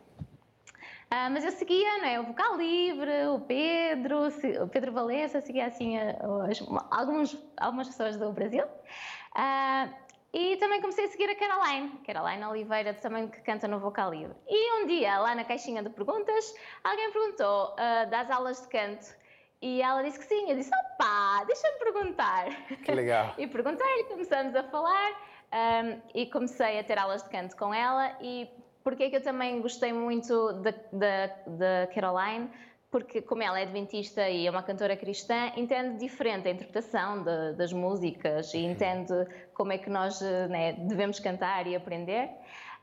Ah, 1.11 1.31
mas 1.31 1.43
eu 1.43 1.51
seguia, 1.53 1.99
não 1.99 2.05
é? 2.05 2.21
O 2.21 2.25
Vocal 2.25 2.57
Livre, 2.59 3.29
o 3.29 3.41
Pedro, 3.41 4.29
o 4.63 4.69
Pedro 4.69 4.93
Valença, 4.93 5.41
seguia 5.41 5.65
assim 5.67 5.97
a- 5.97 6.17
as- 6.51 6.63
alguns, 6.91 7.35
algumas 7.57 7.89
pessoas 7.89 8.19
do 8.19 8.31
Brasil. 8.31 8.65
Ah, 9.35 9.89
e 10.35 10.59
também 10.59 10.83
comecei 10.83 11.07
a 11.07 11.09
seguir 11.09 11.31
a 11.31 11.35
Caroline, 11.35 11.89
Caroline 12.07 12.45
Oliveira, 12.45 12.93
também 12.93 13.27
que 13.27 13.41
canta 13.41 13.67
no 13.67 13.79
Vocal 13.81 14.11
Livre. 14.13 14.37
E 14.47 14.83
um 14.83 14.87
dia, 14.87 15.19
lá 15.19 15.35
na 15.35 15.45
caixinha 15.45 15.83
de 15.83 15.89
perguntas, 15.89 16.55
alguém 16.85 17.11
perguntou 17.11 17.75
ah, 17.79 18.05
das 18.05 18.31
aulas 18.31 18.61
de 18.61 18.69
canto. 18.69 19.07
E 19.61 19.83
ela 19.83 20.03
disse 20.03 20.19
que 20.19 20.25
sim. 20.27 20.51
Eu 20.51 20.57
disse, 20.57 20.71
opá, 20.95 21.45
deixa-me 21.45 21.79
perguntar. 21.79 22.47
Que 22.85 22.93
legal. 22.93 23.35
E 23.39 23.47
perguntei-lhe, 23.47 24.05
começamos 24.05 24.55
a 24.55 24.63
falar 24.65 25.11
ahm, 25.53 26.01
e 26.15 26.27
comecei 26.27 26.79
a 26.79 26.85
ter 26.85 26.99
aulas 26.99 27.23
de 27.23 27.29
canto 27.31 27.57
com 27.57 27.73
ela. 27.75 28.17
E 28.21 28.49
porque 28.85 29.05
é 29.05 29.11
que 29.11 29.17
eu 29.17 29.23
também 29.23 29.61
gostei 29.61 29.93
muito 29.93 30.53
da, 30.63 31.87
Caroline? 31.95 32.49
Porque, 32.91 33.21
como 33.21 33.43
ela 33.43 33.59
é 33.61 33.65
adventista 33.65 34.27
e 34.31 34.47
é 34.47 34.51
uma 34.51 34.63
cantora 34.63 34.97
cristã, 34.97 35.53
entende 35.57 35.99
diferente 35.99 36.49
a 36.49 36.51
interpretação 36.53 37.23
de- 37.23 37.53
das 37.53 37.71
músicas 37.71 38.55
e 38.55 38.61
entende 38.65 39.13
como 39.53 39.73
é 39.73 39.79
que 39.79 39.91
nós 39.91 40.23
eh, 40.23 40.49
né, 40.49 40.73
devemos 40.73 41.21
cantar 41.21 41.67
e 41.67 41.77
aprender. 41.77 42.31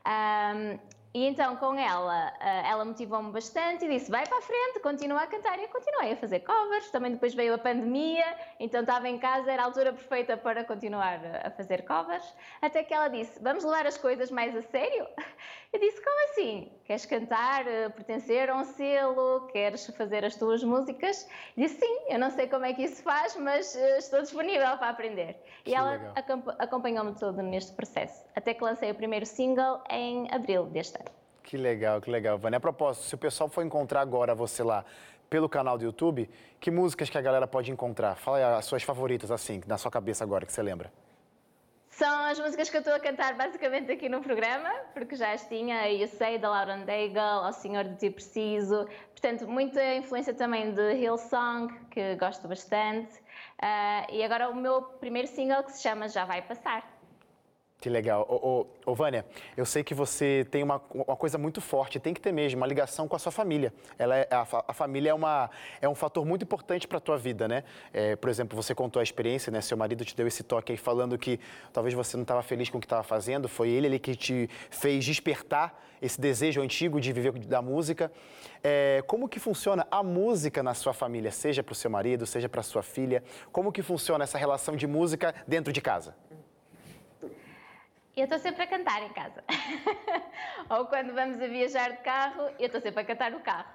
Ahm, 0.04 0.78
e 1.16 1.24
então, 1.24 1.56
com 1.56 1.74
ela, 1.78 2.30
ah, 2.38 2.68
ela 2.68 2.84
motivou-me 2.84 3.32
bastante 3.32 3.86
e 3.86 3.88
disse: 3.88 4.10
vai 4.10 4.26
para 4.26 4.36
a 4.36 4.42
frente, 4.42 4.80
continua 4.80 5.22
a 5.22 5.26
cantar. 5.26 5.58
E 5.58 5.62
eu 5.62 5.68
continuei 5.70 6.12
a 6.12 6.16
fazer 6.16 6.40
covers. 6.40 6.90
Também 6.90 7.12
depois 7.12 7.32
veio 7.32 7.54
a 7.54 7.58
pandemia, 7.58 8.36
então 8.60 8.82
estava 8.82 9.08
em 9.08 9.16
casa, 9.16 9.50
era 9.50 9.62
a 9.62 9.64
altura 9.64 9.94
perfeita 9.94 10.36
para 10.36 10.62
continuar 10.62 11.18
a 11.42 11.50
fazer 11.52 11.86
covers. 11.86 12.34
Até 12.60 12.84
que 12.84 12.92
ela 12.92 13.08
disse: 13.08 13.42
vamos 13.42 13.64
levar 13.64 13.86
as 13.86 13.96
coisas 13.96 14.30
mais 14.30 14.54
a 14.54 14.60
sério? 14.60 15.06
Eu 15.72 15.80
disse: 15.80 16.04
como 16.04 16.24
assim? 16.24 16.70
Queres 16.84 17.06
cantar, 17.06 17.66
eh, 17.66 17.88
pertencer 17.88 18.50
a 18.50 18.56
um 18.56 18.64
selo? 18.64 19.48
Queres 19.48 19.86
fazer 19.96 20.22
as 20.22 20.36
tuas 20.36 20.62
músicas? 20.62 21.26
Disse: 21.56 21.80
sim, 21.80 21.98
eu 22.10 22.18
não 22.18 22.30
sei 22.30 22.46
como 22.46 22.66
é 22.66 22.74
que 22.74 22.82
isso 22.82 23.02
faz, 23.02 23.34
mas 23.36 23.74
eh, 23.74 23.98
estou 23.98 24.20
disponível 24.20 24.76
para 24.76 24.90
aprender. 24.90 25.42
Que 25.64 25.70
e 25.70 25.74
ela 25.74 26.12
acompanhou-me 26.58 27.14
todo 27.14 27.42
neste 27.42 27.72
processo, 27.72 28.22
até 28.34 28.52
que 28.52 28.62
lancei 28.62 28.90
o 28.90 28.94
primeiro 28.94 29.24
single 29.24 29.82
em 29.90 30.30
abril 30.30 30.66
deste 30.66 30.96
ano. 30.98 31.05
Que 31.46 31.56
legal, 31.56 32.00
que 32.00 32.10
legal, 32.10 32.36
Vânia. 32.36 32.56
A 32.56 32.60
propósito, 32.60 33.04
se 33.04 33.14
o 33.14 33.18
pessoal 33.18 33.48
for 33.48 33.64
encontrar 33.64 34.00
agora 34.00 34.34
você 34.34 34.64
lá 34.64 34.84
pelo 35.30 35.48
canal 35.48 35.78
do 35.78 35.84
YouTube, 35.84 36.28
que 36.58 36.72
músicas 36.72 37.08
que 37.08 37.16
a 37.16 37.20
galera 37.20 37.46
pode 37.46 37.70
encontrar? 37.70 38.16
Fala 38.16 38.38
aí 38.38 38.42
as 38.42 38.64
suas 38.64 38.82
favoritas, 38.82 39.30
assim, 39.30 39.62
na 39.64 39.78
sua 39.78 39.88
cabeça 39.88 40.24
agora, 40.24 40.44
que 40.44 40.52
você 40.52 40.60
lembra. 40.60 40.92
São 41.88 42.24
as 42.24 42.40
músicas 42.40 42.68
que 42.68 42.76
eu 42.76 42.80
estou 42.80 42.92
a 42.92 42.98
cantar 42.98 43.34
basicamente 43.36 43.92
aqui 43.92 44.08
no 44.08 44.20
programa, 44.20 44.68
porque 44.92 45.14
já 45.14 45.32
as 45.32 45.46
tinha, 45.46 45.88
Eu 45.88 46.08
Sei, 46.08 46.36
da 46.36 46.50
Lauren 46.50 46.84
Daigle, 46.84 47.20
Ao 47.20 47.52
Senhor 47.52 47.84
de 47.84 47.94
Ti 47.94 48.10
Preciso, 48.10 48.84
portanto, 49.12 49.46
muita 49.46 49.94
influência 49.94 50.34
também 50.34 50.74
de 50.74 50.94
Hillsong, 50.94 51.72
que 51.92 52.16
gosto 52.16 52.48
bastante, 52.48 53.14
Ah, 53.62 54.04
e 54.10 54.20
agora 54.24 54.50
o 54.50 54.56
meu 54.56 54.82
primeiro 54.82 55.28
single 55.28 55.62
que 55.62 55.70
se 55.72 55.82
chama 55.82 56.08
Já 56.08 56.24
Vai 56.24 56.42
Passar. 56.42 56.95
Que 57.86 57.90
legal. 57.90 58.26
Ô, 58.28 58.34
ô, 58.34 58.90
ô, 58.90 58.94
Vânia, 58.96 59.24
eu 59.56 59.64
sei 59.64 59.84
que 59.84 59.94
você 59.94 60.44
tem 60.50 60.60
uma, 60.60 60.82
uma 60.92 61.14
coisa 61.14 61.38
muito 61.38 61.60
forte, 61.60 62.00
tem 62.00 62.12
que 62.12 62.20
ter 62.20 62.32
mesmo, 62.32 62.56
uma 62.56 62.66
ligação 62.66 63.06
com 63.06 63.14
a 63.14 63.18
sua 63.20 63.30
família. 63.30 63.72
Ela 63.96 64.16
é, 64.16 64.28
a, 64.28 64.44
a 64.66 64.72
família 64.72 65.10
é, 65.10 65.14
uma, 65.14 65.48
é 65.80 65.88
um 65.88 65.94
fator 65.94 66.26
muito 66.26 66.42
importante 66.42 66.88
para 66.88 66.98
a 66.98 67.00
tua 67.00 67.16
vida, 67.16 67.46
né? 67.46 67.62
É, 67.92 68.16
por 68.16 68.28
exemplo, 68.28 68.60
você 68.60 68.74
contou 68.74 68.98
a 68.98 69.04
experiência, 69.04 69.52
né? 69.52 69.60
Seu 69.60 69.76
marido 69.76 70.04
te 70.04 70.16
deu 70.16 70.26
esse 70.26 70.42
toque 70.42 70.72
aí 70.72 70.76
falando 70.76 71.16
que 71.16 71.38
talvez 71.72 71.94
você 71.94 72.16
não 72.16 72.22
estava 72.22 72.42
feliz 72.42 72.68
com 72.68 72.78
o 72.78 72.80
que 72.80 72.86
estava 72.86 73.04
fazendo, 73.04 73.48
foi 73.48 73.68
ele 73.68 73.86
ali 73.86 73.98
que 74.00 74.16
te 74.16 74.50
fez 74.68 75.04
despertar 75.04 75.80
esse 76.02 76.20
desejo 76.20 76.60
antigo 76.60 77.00
de 77.00 77.12
viver 77.12 77.38
da 77.46 77.62
música. 77.62 78.10
É, 78.64 79.04
como 79.06 79.28
que 79.28 79.38
funciona 79.38 79.86
a 79.92 80.02
música 80.02 80.60
na 80.60 80.74
sua 80.74 80.92
família, 80.92 81.30
seja 81.30 81.62
para 81.62 81.72
o 81.72 81.76
seu 81.76 81.88
marido, 81.88 82.26
seja 82.26 82.48
para 82.48 82.64
sua 82.64 82.82
filha? 82.82 83.22
Como 83.52 83.70
que 83.70 83.80
funciona 83.80 84.24
essa 84.24 84.36
relação 84.36 84.74
de 84.74 84.88
música 84.88 85.32
dentro 85.46 85.72
de 85.72 85.80
casa? 85.80 86.16
Eu 88.16 88.24
estou 88.24 88.38
sempre 88.38 88.62
a 88.62 88.66
cantar 88.66 89.02
em 89.02 89.12
casa. 89.12 89.44
Ou 90.70 90.86
quando 90.86 91.12
vamos 91.12 91.38
a 91.38 91.46
viajar 91.46 91.90
de 91.90 91.98
carro, 91.98 92.44
eu 92.58 92.64
estou 92.64 92.80
sempre 92.80 93.02
a 93.02 93.04
cantar 93.04 93.30
no 93.30 93.40
carro. 93.40 93.68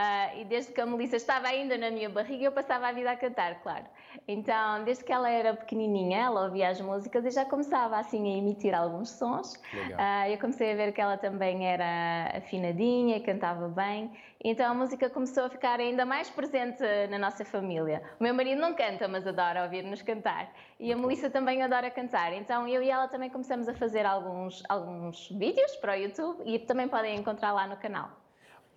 Ah, 0.00 0.30
e 0.36 0.44
desde 0.44 0.72
que 0.72 0.80
a 0.80 0.86
Melissa 0.86 1.16
estava 1.16 1.48
ainda 1.48 1.76
na 1.76 1.90
minha 1.90 2.08
barriga, 2.08 2.44
eu 2.44 2.52
passava 2.52 2.86
a 2.86 2.92
vida 2.92 3.10
a 3.10 3.16
cantar, 3.16 3.60
claro. 3.62 3.84
Então, 4.28 4.84
desde 4.84 5.02
que 5.02 5.12
ela 5.12 5.28
era 5.28 5.54
pequenininha, 5.54 6.18
ela 6.18 6.44
ouvia 6.44 6.68
as 6.68 6.80
músicas 6.80 7.24
e 7.24 7.32
já 7.32 7.44
começava 7.44 7.98
assim 7.98 8.32
a 8.32 8.38
emitir 8.38 8.72
alguns 8.72 9.10
sons. 9.10 9.60
Ah, 9.98 10.30
eu 10.30 10.38
comecei 10.38 10.70
a 10.70 10.76
ver 10.76 10.92
que 10.92 11.00
ela 11.00 11.16
também 11.16 11.66
era 11.66 12.30
afinadinha, 12.32 13.20
cantava 13.20 13.66
bem. 13.66 14.12
Então 14.44 14.70
a 14.70 14.74
música 14.74 15.10
começou 15.10 15.46
a 15.46 15.50
ficar 15.50 15.80
ainda 15.80 16.06
mais 16.06 16.30
presente 16.30 16.80
na 17.10 17.18
nossa 17.18 17.44
família. 17.44 18.00
O 18.20 18.22
meu 18.22 18.32
marido 18.32 18.60
não 18.60 18.74
canta, 18.74 19.08
mas 19.08 19.26
adora 19.26 19.64
ouvir-nos 19.64 20.00
cantar. 20.02 20.48
E 20.78 20.92
a 20.92 20.96
Melissa 20.96 21.28
também 21.28 21.60
adora 21.60 21.90
cantar. 21.90 22.32
Então 22.34 22.68
eu 22.68 22.80
e 22.84 22.88
ela 22.88 23.08
também 23.08 23.30
começamos 23.30 23.68
a 23.68 23.74
fazer 23.74 24.06
alguns, 24.06 24.62
alguns 24.68 25.28
vídeos 25.30 25.74
para 25.74 25.94
o 25.94 25.96
YouTube 25.96 26.40
e 26.46 26.56
também 26.60 26.86
podem 26.86 27.16
encontrar 27.16 27.50
lá 27.50 27.66
no 27.66 27.76
canal. 27.78 28.27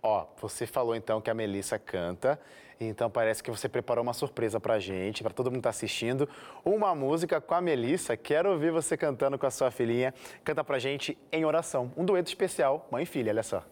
Ó, 0.03 0.25
você 0.41 0.65
falou 0.65 0.95
então 0.95 1.21
que 1.21 1.29
a 1.29 1.33
Melissa 1.33 1.77
canta, 1.77 2.39
então 2.79 3.09
parece 3.09 3.43
que 3.43 3.51
você 3.51 3.69
preparou 3.69 4.01
uma 4.01 4.13
surpresa 4.13 4.59
pra 4.59 4.79
gente, 4.79 5.21
pra 5.21 5.31
todo 5.31 5.51
mundo 5.51 5.57
que 5.57 5.63
tá 5.63 5.69
assistindo, 5.69 6.27
uma 6.65 6.95
música 6.95 7.39
com 7.39 7.53
a 7.53 7.61
Melissa. 7.61 8.17
Quero 8.17 8.51
ouvir 8.51 8.71
você 8.71 8.97
cantando 8.97 9.37
com 9.37 9.45
a 9.45 9.51
sua 9.51 9.69
filhinha. 9.69 10.13
Canta 10.43 10.63
pra 10.63 10.79
gente 10.79 11.15
em 11.31 11.45
oração, 11.45 11.91
um 11.95 12.03
dueto 12.03 12.29
especial, 12.29 12.87
mãe 12.89 13.03
e 13.03 13.05
filha, 13.05 13.31
olha 13.31 13.43
só. 13.43 13.63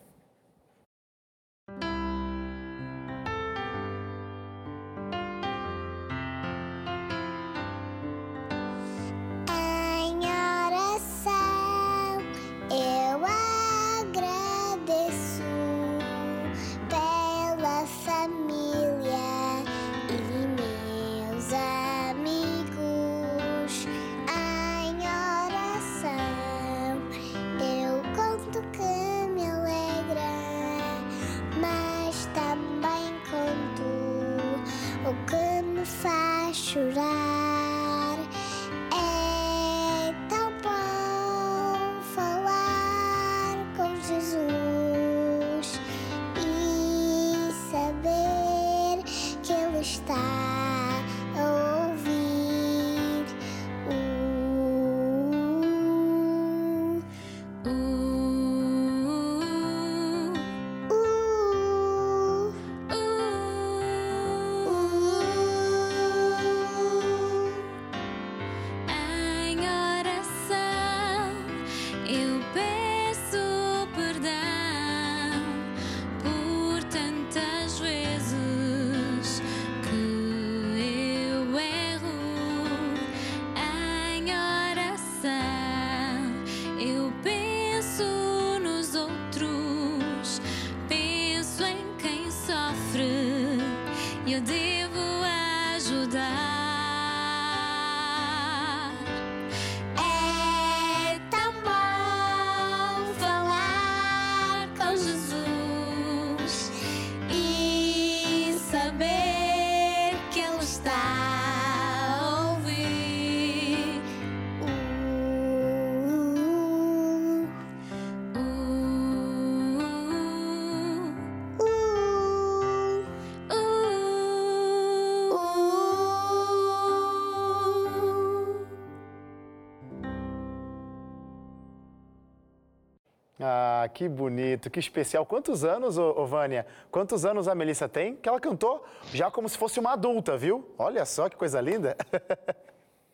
Que 133.93 134.07
bonito, 134.07 134.69
que 134.69 134.79
especial. 134.79 135.25
Quantos 135.25 135.63
anos, 135.63 135.97
ô, 135.97 136.11
ô 136.17 136.25
Vânia? 136.25 136.65
Quantos 136.91 137.25
anos 137.25 137.47
a 137.47 137.55
Melissa 137.55 137.89
tem? 137.89 138.15
Que 138.15 138.29
ela 138.29 138.39
cantou 138.39 138.85
já 139.13 139.29
como 139.29 139.49
se 139.49 139.57
fosse 139.57 139.79
uma 139.79 139.93
adulta, 139.93 140.37
viu? 140.37 140.69
Olha 140.77 141.05
só 141.05 141.27
que 141.29 141.35
coisa 141.35 141.59
linda. 141.59 141.95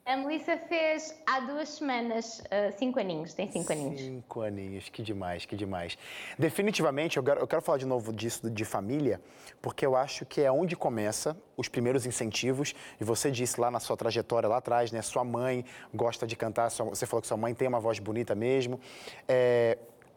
A 0.08 0.16
Melissa 0.18 0.56
fez 0.56 1.20
há 1.26 1.40
duas 1.40 1.68
semanas 1.68 2.40
ah, 2.52 2.72
cinco 2.78 3.00
aninhos, 3.00 3.34
tem 3.34 3.52
cinco 3.52 3.72
aninhos. 3.74 4.00
Cinco 4.00 4.42
aninhos, 4.42 4.88
que 4.88 5.02
demais, 5.02 5.48
que 5.48 5.56
demais. 5.56 5.98
Definitivamente, 6.38 7.18
eu 7.18 7.24
quero, 7.24 7.40
eu 7.40 7.48
quero 7.48 7.60
falar 7.64 7.80
de 7.80 7.88
novo 7.88 8.14
disso 8.14 8.48
de 8.48 8.64
família, 8.64 9.20
porque 9.64 9.84
eu 9.84 9.96
acho 9.96 10.24
que 10.24 10.42
é 10.42 10.52
onde 10.52 10.76
começa 10.76 11.36
os 11.58 11.68
primeiros 11.68 12.06
incentivos. 12.06 12.76
E 13.02 13.04
você 13.04 13.32
disse 13.32 13.60
lá 13.60 13.72
na 13.72 13.80
sua 13.80 13.98
trajetória 13.98 14.48
lá 14.48 14.58
atrás, 14.58 14.92
né? 14.92 15.02
Sua 15.02 15.24
mãe 15.24 15.66
gosta 15.92 16.28
de 16.28 16.36
cantar, 16.36 16.70
sua- 16.70 16.86
você 16.86 17.08
falou 17.08 17.22
que 17.24 17.28
sua 17.28 17.38
mãe 17.38 17.56
tem 17.56 17.68
uma 17.68 17.80
voz 17.80 17.98
bonita 17.98 18.36
mesmo. 18.36 18.80
É, 19.28 19.76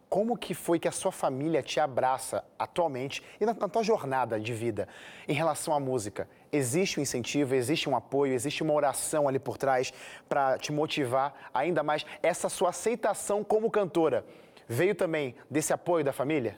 como 0.09 0.37
que 0.37 0.55
foi 0.55 0.79
que 0.79 0.89
a 0.89 0.93
sua 0.93 1.13
família 1.13 1.63
te 1.63 1.79
abraça 1.79 2.45
atualmente 2.59 3.23
e 3.41 3.45
na, 3.45 3.55
na 3.55 3.69
tua 3.69 3.83
jornada 3.83 4.41
de 4.41 4.53
vida 4.55 4.89
em 5.27 5.35
relação 5.35 5.75
à 5.75 5.81
música? 5.81 6.29
Existe 6.51 6.99
um 6.99 7.03
incentivo, 7.03 7.55
existe 7.55 7.89
um 7.89 7.97
apoio, 7.97 8.33
existe 8.33 8.63
uma 8.63 8.73
oração 8.73 9.29
ali 9.29 9.39
por 9.39 9.59
trás 9.59 9.93
para 10.29 10.59
te 10.59 10.73
motivar 10.73 11.35
ainda 11.53 11.83
mais? 11.83 12.07
Essa 12.23 12.49
sua 12.49 12.71
aceitação 12.71 13.45
como 13.45 13.71
cantora 13.71 14.25
veio 14.67 14.95
também 14.95 15.35
desse 15.51 15.73
apoio 15.73 16.05
da 16.05 16.13
família? 16.13 16.57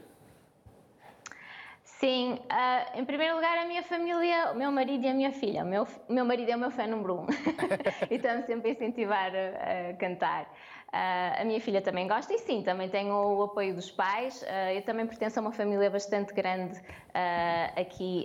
Sim, 2.01 2.39
ah, 2.49 2.87
em 2.95 3.05
primeiro 3.05 3.35
lugar, 3.35 3.59
a 3.59 3.67
minha 3.67 3.83
família, 3.83 4.53
o 4.53 4.55
meu 4.57 4.73
marido 4.73 5.05
e 5.05 5.09
a 5.09 5.13
minha 5.13 5.33
filha. 5.33 5.63
O 5.63 5.67
meu, 5.67 5.87
meu 6.09 6.25
marido 6.25 6.51
é 6.51 6.57
o 6.57 6.59
meu 6.59 6.71
fã 6.71 6.87
número 6.87 7.21
um. 7.21 7.27
e 8.11 8.15
estamos 8.15 8.47
sempre 8.47 8.71
a 8.71 8.73
incentivar 8.73 9.31
a, 9.37 9.91
a 9.91 9.95
cantar. 9.99 10.51
Ah, 10.93 11.37
a 11.41 11.45
minha 11.45 11.61
filha 11.61 11.81
também 11.81 12.09
gosta 12.09 12.33
e 12.35 12.39
sim, 12.39 12.63
também 12.63 12.89
tenho 12.89 13.15
o 13.15 13.43
apoio 13.43 13.75
dos 13.75 13.91
pais. 13.91 14.45
Ah, 14.49 14.75
eu 14.75 14.83
também 14.83 15.07
pertenço 15.07 15.39
a 15.39 15.43
uma 15.43 15.53
família 15.53 15.89
bastante 15.89 16.33
grande 16.35 16.81
ah, 17.15 17.73
aqui 17.81 18.25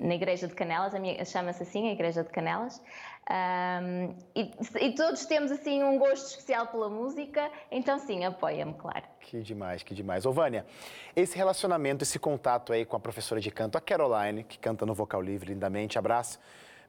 na 0.00 0.14
Igreja 0.14 0.46
de 0.46 0.54
Canelas, 0.54 0.92
chama-se 1.26 1.62
assim, 1.62 1.88
a 1.88 1.92
Igreja 1.92 2.22
de 2.22 2.30
Canelas. 2.30 2.82
Ahm, 3.30 4.16
e, 4.34 4.50
e 4.80 4.94
todos 4.94 5.24
temos 5.24 5.52
assim 5.52 5.84
um 5.84 5.98
gosto 5.98 6.26
especial 6.30 6.66
pela 6.66 6.88
música, 6.88 7.48
então 7.70 7.96
sim, 8.00 8.24
apoia-me, 8.24 8.74
claro. 8.74 9.04
Que 9.20 9.40
demais, 9.40 9.84
que 9.84 9.94
demais. 9.94 10.26
Ô, 10.26 10.32
Vânia, 10.32 10.66
esse 11.14 11.36
relacionamento, 11.36 12.02
esse 12.02 12.18
contato 12.18 12.72
aí 12.72 12.84
com 12.84 12.96
a 12.96 13.00
professora 13.00 13.40
de 13.40 13.48
canto, 13.48 13.78
a 13.78 13.80
Caroline, 13.80 14.42
que 14.42 14.58
canta 14.58 14.84
no 14.84 14.94
Vocal 14.94 15.22
Livre 15.22 15.52
lindamente, 15.52 15.96
abraço, 15.96 16.40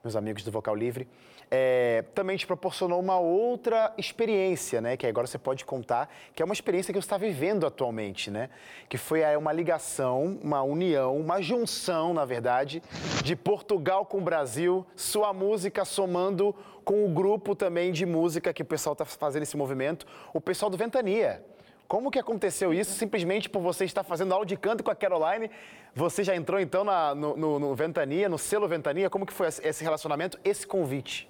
meus 0.03 0.15
amigos 0.15 0.43
do 0.43 0.51
Vocal 0.51 0.75
Livre, 0.75 1.07
é, 1.49 2.05
também 2.15 2.37
te 2.37 2.47
proporcionou 2.47 2.99
uma 2.99 3.19
outra 3.19 3.93
experiência, 3.97 4.79
né? 4.79 4.95
Que 4.95 5.05
agora 5.05 5.27
você 5.27 5.37
pode 5.37 5.65
contar, 5.65 6.09
que 6.33 6.41
é 6.41 6.45
uma 6.45 6.53
experiência 6.53 6.93
que 6.93 6.99
você 6.99 7.05
está 7.05 7.17
vivendo 7.17 7.67
atualmente, 7.67 8.31
né? 8.31 8.49
Que 8.87 8.97
foi 8.97 9.23
aí 9.23 9.35
uma 9.35 9.51
ligação, 9.51 10.39
uma 10.41 10.63
união, 10.63 11.17
uma 11.17 11.41
junção, 11.41 12.13
na 12.13 12.23
verdade, 12.23 12.81
de 13.23 13.35
Portugal 13.35 14.05
com 14.05 14.19
o 14.19 14.21
Brasil, 14.21 14.85
sua 14.95 15.33
música 15.33 15.83
somando 15.83 16.55
com 16.85 17.05
o 17.05 17.09
grupo 17.09 17.55
também 17.55 17.91
de 17.91 18.05
música 18.05 18.53
que 18.53 18.61
o 18.61 18.65
pessoal 18.65 18.93
está 18.93 19.05
fazendo 19.05 19.43
esse 19.43 19.57
movimento, 19.57 20.05
o 20.33 20.41
pessoal 20.41 20.69
do 20.69 20.77
Ventania. 20.77 21.43
Como 21.91 22.09
que 22.09 22.17
aconteceu 22.17 22.73
isso? 22.73 22.93
Simplesmente 22.93 23.49
por 23.49 23.61
você 23.61 23.83
estar 23.83 24.01
fazendo 24.01 24.33
aula 24.33 24.45
de 24.45 24.55
canto 24.55 24.81
com 24.81 24.89
a 24.89 24.95
Caroline, 24.95 25.51
você 25.93 26.23
já 26.23 26.33
entrou 26.33 26.57
então 26.57 26.85
na- 26.85 27.13
no, 27.13 27.35
no- 27.35 27.59
no 27.59 27.75
Ventania, 27.75 28.29
no 28.29 28.37
selo 28.37 28.65
Ventania? 28.65 29.09
Como 29.09 29.25
que 29.25 29.33
foi 29.33 29.47
esse 29.47 29.83
relacionamento, 29.83 30.39
esse 30.41 30.65
convite? 30.65 31.29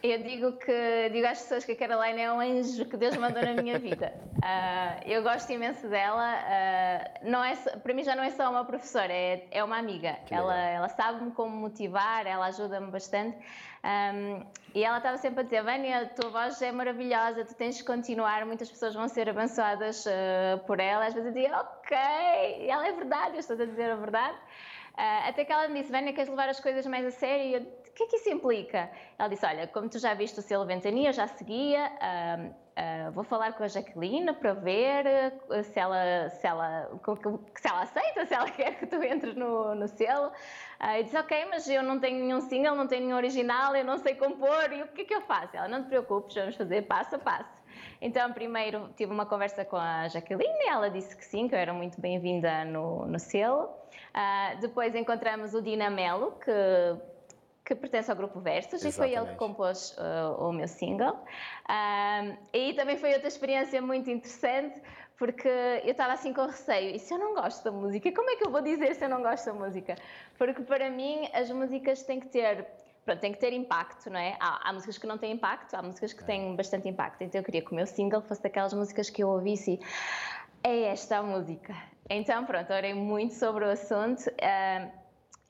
Eu 0.00 0.22
digo 0.22 0.52
que 0.52 1.10
digo 1.12 1.26
às 1.26 1.40
pessoas 1.42 1.64
que 1.64 1.72
a 1.72 1.76
Caroline 1.76 2.20
é 2.22 2.32
um 2.32 2.38
anjo 2.40 2.84
que 2.86 2.96
Deus 2.96 3.16
mandou 3.16 3.42
na 3.42 3.60
minha 3.60 3.80
vida. 3.80 4.14
Ah, 4.42 4.96
eu 5.04 5.22
gosto 5.22 5.52
imenso 5.52 5.86
dela. 5.88 6.22
ah, 6.24 7.10
não 7.24 7.44
é, 7.44 7.54
para 7.56 7.92
mim 7.92 8.02
já 8.02 8.14
não 8.16 8.22
é 8.22 8.30
só 8.30 8.48
uma 8.48 8.64
professora, 8.64 9.12
é, 9.12 9.44
é 9.50 9.62
uma 9.62 9.76
amiga. 9.76 10.16
Que 10.24 10.32
Ela, 10.34 10.54
legal. 10.54 10.72
ela 10.76 10.88
sabe-me 10.88 11.30
como 11.32 11.54
motivar, 11.54 12.26
ela 12.26 12.46
ajuda-me 12.46 12.90
bastante. 12.90 13.36
Ahm, 13.82 14.44
e 14.74 14.84
ela 14.84 14.98
estava 14.98 15.16
sempre 15.16 15.40
a 15.40 15.42
dizer: 15.42 15.62
Vânia, 15.62 16.02
a 16.02 16.06
tua 16.06 16.30
voz 16.30 16.60
é 16.62 16.70
maravilhosa, 16.70 17.44
tu 17.44 17.54
tens 17.54 17.76
de 17.76 17.84
continuar, 17.84 18.44
muitas 18.44 18.70
pessoas 18.70 18.94
vão 18.94 19.08
ser 19.08 19.28
abençoadas 19.28 20.06
ah, 20.06 20.58
por 20.66 20.78
ela. 20.80 21.06
Às 21.06 21.14
vezes 21.14 21.28
eu 21.28 21.32
dizia: 21.32 21.58
Ok, 21.58 21.96
e 22.60 22.70
ela 22.70 22.86
é 22.86 22.92
verdade, 22.92 23.34
eu 23.34 23.40
estou 23.40 23.56
a 23.60 23.64
dizer 23.64 23.90
a 23.90 23.96
verdade. 23.96 24.38
Ah, 24.96 25.28
até 25.28 25.44
que 25.44 25.52
ela 25.52 25.66
me 25.68 25.80
disse, 25.80 25.90
Vânia, 25.90 26.12
queres 26.12 26.28
levar 26.28 26.48
as 26.48 26.60
coisas 26.60 26.86
mais 26.86 27.06
a 27.06 27.10
sério? 27.10 27.44
E 27.46 27.54
eu, 27.54 27.60
o 27.60 27.92
que 27.94 28.02
é 28.02 28.06
que 28.06 28.16
isso 28.16 28.28
implica? 28.28 28.90
Ela 29.18 29.28
disse, 29.28 29.46
olha, 29.46 29.66
como 29.66 29.88
tu 29.88 29.98
já 29.98 30.14
viste 30.14 30.38
o 30.38 30.42
selo 30.42 30.66
Ventania, 30.66 31.08
eu 31.08 31.12
já 31.12 31.26
seguia, 31.26 31.90
ah, 32.00 32.50
ah, 32.76 33.10
vou 33.10 33.24
falar 33.24 33.52
com 33.54 33.64
a 33.64 33.68
Jaqueline 33.68 34.32
para 34.34 34.52
ver 34.52 35.32
se 35.64 35.78
ela, 35.78 36.28
se 36.30 36.46
ela, 36.46 36.88
se 37.54 37.68
ela 37.68 37.82
aceita, 37.82 38.26
se 38.26 38.34
ela 38.34 38.48
quer 38.52 38.78
que 38.78 38.86
tu 38.86 39.02
entres 39.02 39.34
no, 39.34 39.74
no 39.74 39.88
selo. 39.88 40.30
Ah, 40.82 40.98
e 40.98 41.04
disse, 41.04 41.16
ok, 41.18 41.46
mas 41.50 41.68
eu 41.68 41.82
não 41.82 42.00
tenho 42.00 42.18
nenhum 42.24 42.40
single, 42.40 42.74
não 42.74 42.86
tenho 42.86 43.04
nenhum 43.04 43.16
original, 43.16 43.76
eu 43.76 43.84
não 43.84 43.98
sei 43.98 44.14
compor, 44.14 44.72
e 44.72 44.82
o 44.82 44.88
que 44.88 45.02
é 45.02 45.04
que 45.04 45.14
eu 45.14 45.20
faço? 45.20 45.54
Ela, 45.54 45.68
não 45.68 45.82
te 45.82 45.88
preocupes, 45.88 46.34
vamos 46.34 46.56
fazer 46.56 46.82
passo 46.86 47.16
a 47.16 47.18
passo. 47.18 47.60
Então, 48.00 48.32
primeiro 48.32 48.88
tive 48.96 49.12
uma 49.12 49.26
conversa 49.26 49.62
com 49.62 49.76
a 49.76 50.08
Jaqueline, 50.08 50.66
ela 50.66 50.88
disse 50.88 51.14
que 51.14 51.22
sim, 51.22 51.48
que 51.48 51.54
eu 51.54 51.58
era 51.58 51.74
muito 51.74 52.00
bem-vinda 52.00 52.64
no, 52.64 53.04
no 53.04 53.18
selo. 53.18 53.68
Ah, 54.14 54.54
depois 54.58 54.94
encontramos 54.94 55.52
o 55.52 55.60
Dinamelo, 55.60 56.32
que, 56.42 56.52
que 57.62 57.74
pertence 57.74 58.10
ao 58.10 58.16
grupo 58.16 58.40
Versos, 58.40 58.82
e 58.82 58.90
foi 58.90 59.08
ele 59.08 59.16
Exatamente. 59.16 59.32
que 59.32 59.38
compôs 59.38 59.94
ah, 59.98 60.34
o 60.38 60.50
meu 60.50 60.66
single. 60.66 61.14
E 62.54 62.72
também 62.72 62.96
foi 62.96 63.12
outra 63.12 63.28
experiência 63.28 63.82
muito 63.82 64.08
interessante, 64.08 64.80
porque 65.20 65.48
eu 65.84 65.90
estava 65.90 66.14
assim 66.14 66.32
com 66.32 66.46
receio, 66.46 66.96
e 66.96 66.98
se 66.98 67.12
eu 67.12 67.18
não 67.18 67.34
gosto 67.34 67.62
da 67.62 67.70
música, 67.70 68.10
como 68.10 68.30
é 68.30 68.36
que 68.36 68.46
eu 68.46 68.50
vou 68.50 68.62
dizer 68.62 68.94
se 68.94 69.04
eu 69.04 69.08
não 69.10 69.20
gosto 69.20 69.44
da 69.44 69.52
música? 69.52 69.94
Porque 70.38 70.62
para 70.62 70.88
mim 70.88 71.28
as 71.34 71.50
músicas 71.50 72.02
têm 72.04 72.18
que 72.18 72.28
ter 72.28 72.66
pronto, 73.04 73.20
tem 73.20 73.30
que 73.30 73.38
ter 73.38 73.52
impacto, 73.52 74.08
não 74.08 74.18
é? 74.18 74.34
Há, 74.40 74.70
há 74.70 74.72
músicas 74.72 74.96
que 74.96 75.06
não 75.06 75.18
têm 75.18 75.32
impacto, 75.32 75.74
há 75.74 75.82
músicas 75.82 76.14
que 76.14 76.24
têm 76.24 76.56
bastante 76.56 76.88
impacto. 76.88 77.20
Então 77.20 77.38
eu 77.38 77.44
queria 77.44 77.60
que 77.60 77.70
o 77.70 77.74
meu 77.74 77.86
single 77.86 78.22
fosse 78.22 78.42
daquelas 78.42 78.72
músicas 78.72 79.10
que 79.10 79.22
eu 79.22 79.28
ouvisse 79.28 79.72
e 79.72 79.80
é 80.64 80.84
esta 80.84 81.18
a 81.18 81.22
música. 81.22 81.76
Então 82.08 82.46
pronto, 82.46 82.72
orei 82.72 82.94
muito 82.94 83.34
sobre 83.34 83.66
o 83.66 83.68
assunto. 83.68 84.22
ah, 84.42 84.88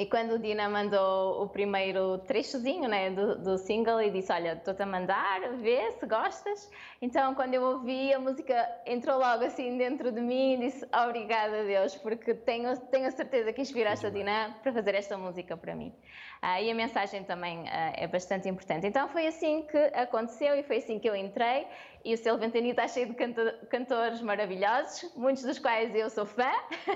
e 0.00 0.06
quando 0.06 0.36
o 0.36 0.38
Dina 0.38 0.66
mandou 0.66 1.42
o 1.42 1.48
primeiro 1.50 2.16
trechozinho 2.20 2.88
né, 2.88 3.10
do, 3.10 3.36
do 3.36 3.58
single 3.58 4.00
e 4.00 4.10
disse: 4.10 4.32
Olha, 4.32 4.54
estou-te 4.54 4.82
a 4.82 4.86
mandar, 4.86 5.40
vê 5.58 5.92
se 5.92 6.06
gostas. 6.06 6.70
Então, 7.02 7.34
quando 7.34 7.52
eu 7.52 7.62
ouvi, 7.62 8.10
a 8.10 8.18
música 8.18 8.66
entrou 8.86 9.18
logo 9.18 9.44
assim 9.44 9.76
dentro 9.76 10.10
de 10.10 10.22
mim 10.22 10.54
e 10.54 10.56
disse: 10.56 10.88
Obrigada, 11.06 11.64
Deus, 11.64 11.94
porque 11.96 12.32
tenho, 12.32 12.74
tenho 12.86 13.08
a 13.08 13.10
certeza 13.10 13.52
que 13.52 13.60
inspiraste 13.60 14.06
a 14.06 14.08
Dina 14.08 14.56
para 14.62 14.72
fazer 14.72 14.94
esta 14.94 15.18
música 15.18 15.54
para 15.54 15.74
mim. 15.74 15.94
Ah, 16.40 16.62
e 16.62 16.70
a 16.70 16.74
mensagem 16.74 17.22
também 17.22 17.68
ah, 17.68 17.92
é 17.94 18.06
bastante 18.06 18.48
importante. 18.48 18.86
Então, 18.86 19.06
foi 19.10 19.26
assim 19.26 19.66
que 19.70 19.76
aconteceu 19.92 20.54
e 20.54 20.62
foi 20.62 20.78
assim 20.78 20.98
que 20.98 21.10
eu 21.10 21.14
entrei. 21.14 21.66
E 22.02 22.14
o 22.14 22.16
Selo 22.16 22.38
Ventania 22.38 22.70
está 22.70 22.88
cheio 22.88 23.08
de 23.08 23.14
canto- 23.14 23.52
cantores 23.68 24.22
maravilhosos, 24.22 25.10
muitos 25.14 25.42
dos 25.42 25.58
quais 25.58 25.94
eu 25.94 26.08
sou 26.08 26.24
fã, 26.24 26.50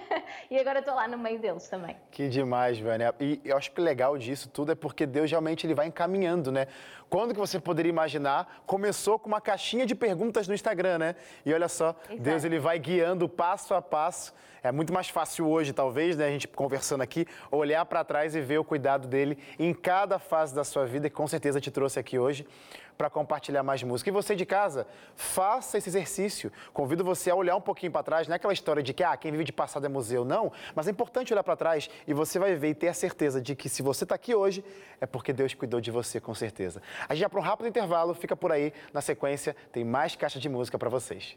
e 0.50 0.58
agora 0.58 0.78
estou 0.78 0.94
lá 0.94 1.06
no 1.06 1.18
meio 1.18 1.38
deles 1.38 1.68
também. 1.68 1.94
Que 2.10 2.28
demais, 2.28 2.78
Vânia. 2.78 3.14
E 3.20 3.38
eu 3.44 3.56
acho 3.56 3.70
que 3.70 3.80
o 3.80 3.84
legal 3.84 4.16
disso 4.16 4.48
tudo 4.48 4.72
é 4.72 4.74
porque 4.74 5.04
Deus 5.04 5.30
realmente 5.30 5.66
ele 5.66 5.74
vai 5.74 5.86
encaminhando, 5.88 6.50
né? 6.50 6.66
Quando 7.10 7.34
que 7.34 7.38
você 7.38 7.60
poderia 7.60 7.90
imaginar? 7.90 8.62
Começou 8.66 9.18
com 9.18 9.28
uma 9.28 9.40
caixinha 9.42 9.84
de 9.84 9.94
perguntas 9.94 10.48
no 10.48 10.54
Instagram, 10.54 10.98
né? 10.98 11.16
E 11.44 11.52
olha 11.52 11.68
só, 11.68 11.94
Exato. 12.08 12.22
Deus 12.22 12.44
ele 12.44 12.58
vai 12.58 12.78
guiando 12.78 13.28
passo 13.28 13.74
a 13.74 13.82
passo. 13.82 14.34
É 14.62 14.72
muito 14.72 14.94
mais 14.94 15.10
fácil 15.10 15.46
hoje, 15.46 15.74
talvez, 15.74 16.16
né, 16.16 16.26
a 16.26 16.30
gente 16.30 16.48
conversando 16.48 17.02
aqui, 17.02 17.26
olhar 17.50 17.84
para 17.84 18.02
trás 18.02 18.34
e 18.34 18.40
ver 18.40 18.56
o 18.58 18.64
cuidado 18.64 19.06
dele 19.06 19.36
em 19.58 19.74
cada 19.74 20.18
fase 20.18 20.54
da 20.54 20.64
sua 20.64 20.86
vida, 20.86 21.10
que 21.10 21.14
com 21.14 21.26
certeza 21.28 21.60
te 21.60 21.70
trouxe 21.70 22.00
aqui 22.00 22.18
hoje 22.18 22.46
para 22.96 23.10
compartilhar 23.10 23.62
mais 23.62 23.82
música. 23.82 24.10
E 24.10 24.12
você 24.12 24.34
de 24.34 24.46
casa, 24.46 24.86
faça 25.14 25.78
esse 25.78 25.88
exercício. 25.88 26.52
Convido 26.72 27.04
você 27.04 27.30
a 27.30 27.34
olhar 27.34 27.56
um 27.56 27.60
pouquinho 27.60 27.92
para 27.92 28.02
trás, 28.02 28.28
não 28.28 28.34
é 28.34 28.36
aquela 28.36 28.52
história 28.52 28.82
de 28.82 28.92
que 28.92 29.02
ah, 29.02 29.16
quem 29.16 29.30
vive 29.32 29.44
de 29.44 29.52
passado 29.52 29.84
é 29.84 29.88
museu, 29.88 30.24
não, 30.24 30.52
mas 30.74 30.88
é 30.88 30.90
importante 30.90 31.32
olhar 31.32 31.42
para 31.42 31.56
trás 31.56 31.90
e 32.06 32.14
você 32.14 32.38
vai 32.38 32.54
ver 32.54 32.70
e 32.70 32.74
ter 32.74 32.88
a 32.88 32.94
certeza 32.94 33.40
de 33.40 33.54
que 33.54 33.68
se 33.68 33.82
você 33.82 34.04
está 34.04 34.14
aqui 34.14 34.34
hoje, 34.34 34.64
é 35.00 35.06
porque 35.06 35.32
Deus 35.32 35.54
cuidou 35.54 35.80
de 35.80 35.90
você, 35.90 36.20
com 36.20 36.34
certeza. 36.34 36.82
A 37.08 37.14
gente 37.14 37.22
vai 37.22 37.30
para 37.30 37.40
um 37.40 37.42
rápido 37.42 37.68
intervalo, 37.68 38.14
fica 38.14 38.36
por 38.36 38.52
aí, 38.52 38.72
na 38.92 39.00
sequência 39.00 39.56
tem 39.72 39.84
mais 39.84 40.16
caixa 40.16 40.38
de 40.38 40.48
música 40.48 40.78
para 40.78 40.88
vocês. 40.88 41.36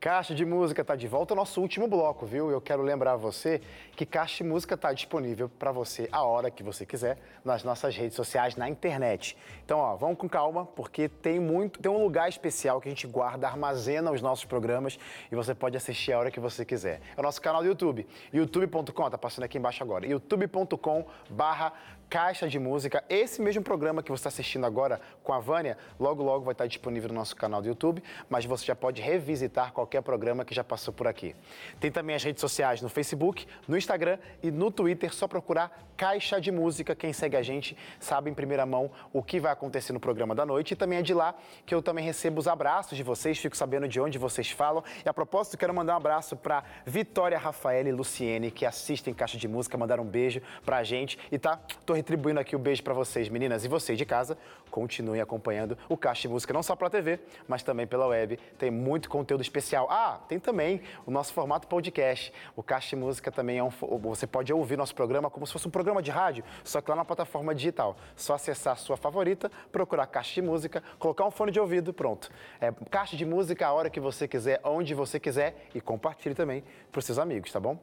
Caixa 0.00 0.32
de 0.32 0.44
Música 0.44 0.82
está 0.82 0.94
de 0.94 1.08
volta 1.08 1.34
ao 1.34 1.36
nosso 1.36 1.60
último 1.60 1.88
bloco, 1.88 2.24
viu? 2.24 2.52
Eu 2.52 2.60
quero 2.60 2.82
lembrar 2.82 3.16
você 3.16 3.60
que 3.96 4.06
Caixa 4.06 4.44
de 4.44 4.48
Música 4.48 4.76
está 4.76 4.92
disponível 4.92 5.48
para 5.48 5.72
você 5.72 6.08
a 6.12 6.22
hora 6.22 6.52
que 6.52 6.62
você 6.62 6.86
quiser 6.86 7.18
nas 7.44 7.64
nossas 7.64 7.96
redes 7.96 8.14
sociais, 8.14 8.54
na 8.54 8.68
internet. 8.68 9.36
Então, 9.64 9.80
ó, 9.80 9.96
vamos 9.96 10.16
com 10.16 10.28
calma, 10.28 10.64
porque 10.64 11.08
tem 11.08 11.40
muito, 11.40 11.80
tem 11.80 11.90
um 11.90 12.00
lugar 12.00 12.28
especial 12.28 12.80
que 12.80 12.86
a 12.86 12.92
gente 12.92 13.08
guarda, 13.08 13.48
armazena 13.48 14.12
os 14.12 14.22
nossos 14.22 14.44
programas 14.44 14.96
e 15.32 15.34
você 15.34 15.52
pode 15.52 15.76
assistir 15.76 16.12
a 16.12 16.20
hora 16.20 16.30
que 16.30 16.38
você 16.38 16.64
quiser. 16.64 17.00
É 17.16 17.20
o 17.20 17.22
nosso 17.24 17.42
canal 17.42 17.60
do 17.60 17.66
YouTube, 17.66 18.06
youtube.com, 18.32 19.10
tá 19.10 19.18
passando 19.18 19.46
aqui 19.46 19.58
embaixo 19.58 19.82
agora, 19.82 20.06
youtube.com/barra 20.06 21.72
Caixa 22.08 22.48
de 22.48 22.58
Música. 22.58 23.04
Esse 23.08 23.42
mesmo 23.42 23.62
programa 23.62 24.02
que 24.02 24.10
você 24.10 24.20
está 24.20 24.28
assistindo 24.28 24.64
agora 24.64 25.00
com 25.22 25.32
a 25.32 25.38
Vânia, 25.38 25.76
logo, 26.00 26.22
logo 26.22 26.44
vai 26.44 26.52
estar 26.52 26.66
disponível 26.66 27.08
no 27.08 27.14
nosso 27.14 27.36
canal 27.36 27.60
do 27.60 27.68
YouTube, 27.68 28.02
mas 28.30 28.46
você 28.46 28.64
já 28.64 28.74
pode 28.74 29.02
revisitar 29.02 29.72
qualquer 29.72 30.00
programa 30.00 30.44
que 30.44 30.54
já 30.54 30.64
passou 30.64 30.92
por 30.94 31.06
aqui. 31.06 31.36
Tem 31.78 31.90
também 31.90 32.16
as 32.16 32.24
redes 32.24 32.40
sociais 32.40 32.80
no 32.80 32.88
Facebook, 32.88 33.46
no 33.66 33.76
Instagram 33.76 34.18
e 34.42 34.50
no 34.50 34.70
Twitter, 34.70 35.12
só 35.12 35.28
procurar 35.28 35.86
Caixa 35.98 36.40
de 36.40 36.50
Música. 36.50 36.94
Quem 36.94 37.12
segue 37.12 37.36
a 37.36 37.42
gente 37.42 37.76
sabe 38.00 38.30
em 38.30 38.34
primeira 38.34 38.64
mão 38.64 38.90
o 39.12 39.22
que 39.22 39.38
vai 39.38 39.52
acontecer 39.52 39.92
no 39.92 40.00
programa 40.00 40.34
da 40.34 40.46
noite 40.46 40.72
e 40.72 40.76
também 40.76 41.00
é 41.00 41.02
de 41.02 41.12
lá 41.12 41.34
que 41.66 41.74
eu 41.74 41.82
também 41.82 42.04
recebo 42.04 42.38
os 42.38 42.48
abraços 42.48 42.96
de 42.96 43.02
vocês, 43.02 43.36
fico 43.36 43.56
sabendo 43.56 43.86
de 43.86 44.00
onde 44.00 44.16
vocês 44.16 44.50
falam. 44.50 44.82
E 45.04 45.08
a 45.08 45.12
propósito, 45.12 45.58
quero 45.58 45.74
mandar 45.74 45.94
um 45.94 45.96
abraço 45.96 46.36
para 46.36 46.64
Vitória, 46.86 47.36
Rafaela 47.36 47.88
e 47.88 47.92
Luciene, 47.92 48.50
que 48.50 48.64
assistem 48.64 49.12
Caixa 49.12 49.36
de 49.36 49.46
Música, 49.46 49.76
mandaram 49.76 50.04
um 50.04 50.08
beijo 50.08 50.40
pra 50.64 50.82
gente 50.82 51.18
e 51.30 51.38
tá, 51.38 51.58
tô 51.84 51.97
retribuindo 51.98 52.38
aqui 52.38 52.54
o 52.54 52.58
beijo 52.58 52.82
para 52.82 52.94
vocês, 52.94 53.28
meninas. 53.28 53.64
E 53.64 53.68
vocês 53.68 53.98
de 53.98 54.04
casa, 54.04 54.38
continuem 54.70 55.20
acompanhando 55.20 55.76
o 55.88 55.96
Caixa 55.96 56.22
de 56.22 56.28
Música, 56.28 56.52
não 56.52 56.62
só 56.62 56.76
pela 56.76 56.88
TV, 56.88 57.18
mas 57.46 57.62
também 57.62 57.86
pela 57.86 58.06
web. 58.06 58.38
Tem 58.56 58.70
muito 58.70 59.08
conteúdo 59.08 59.42
especial. 59.42 59.88
Ah, 59.90 60.20
tem 60.28 60.38
também 60.38 60.80
o 61.04 61.10
nosso 61.10 61.32
formato 61.32 61.66
podcast. 61.66 62.32
O 62.54 62.62
Caixa 62.62 62.90
de 62.90 62.96
Música 62.96 63.32
também 63.32 63.58
é 63.58 63.64
um. 63.64 63.70
Você 63.70 64.26
pode 64.26 64.52
ouvir 64.52 64.76
nosso 64.76 64.94
programa 64.94 65.28
como 65.28 65.46
se 65.46 65.52
fosse 65.52 65.66
um 65.66 65.70
programa 65.70 66.00
de 66.00 66.10
rádio, 66.10 66.44
só 66.62 66.80
que 66.80 66.88
lá 66.88 66.96
na 66.96 67.04
plataforma 67.04 67.54
digital. 67.54 67.96
Só 68.14 68.34
acessar 68.34 68.74
a 68.74 68.76
sua 68.76 68.96
favorita, 68.96 69.50
procurar 69.72 70.06
Caixa 70.06 70.34
de 70.34 70.42
Música, 70.42 70.82
colocar 70.98 71.26
um 71.26 71.30
fone 71.30 71.50
de 71.50 71.58
ouvido, 71.58 71.92
pronto. 71.92 72.30
É 72.60 72.72
Caixa 72.90 73.16
de 73.16 73.24
Música 73.24 73.66
a 73.66 73.72
hora 73.72 73.90
que 73.90 73.98
você 73.98 74.28
quiser, 74.28 74.60
onde 74.62 74.94
você 74.94 75.18
quiser 75.18 75.68
e 75.74 75.80
compartilhe 75.80 76.34
também 76.34 76.62
para 76.92 77.00
os 77.00 77.04
seus 77.04 77.18
amigos, 77.18 77.50
tá 77.50 77.58
bom? 77.58 77.78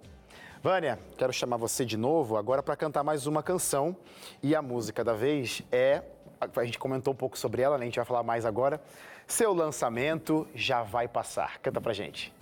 Vânia, 0.61 0.99
quero 1.17 1.31
chamar 1.31 1.57
você 1.57 1.86
de 1.86 1.95
novo 1.95 2.38
agora 2.38 2.63
para 2.63 2.75
cantar 2.75 3.03
mais 3.03 3.27
uma 3.27 3.43
canção. 3.43 3.95
E 4.41 4.55
a 4.55 4.61
música 4.61 5.03
da 5.03 5.13
vez 5.13 5.61
é. 5.71 6.01
A 6.55 6.65
gente 6.65 6.77
comentou 6.77 7.13
um 7.13 7.15
pouco 7.15 7.38
sobre 7.38 7.61
ela, 7.61 7.77
né? 7.77 7.83
a 7.83 7.86
gente 7.86 7.95
vai 7.95 8.05
falar 8.05 8.23
mais 8.23 8.45
agora. 8.45 8.81
Seu 9.27 9.53
lançamento 9.53 10.47
já 10.53 10.83
vai 10.83 11.07
passar. 11.07 11.59
Canta 11.59 11.79
pra 11.79 11.93
gente. 11.93 12.33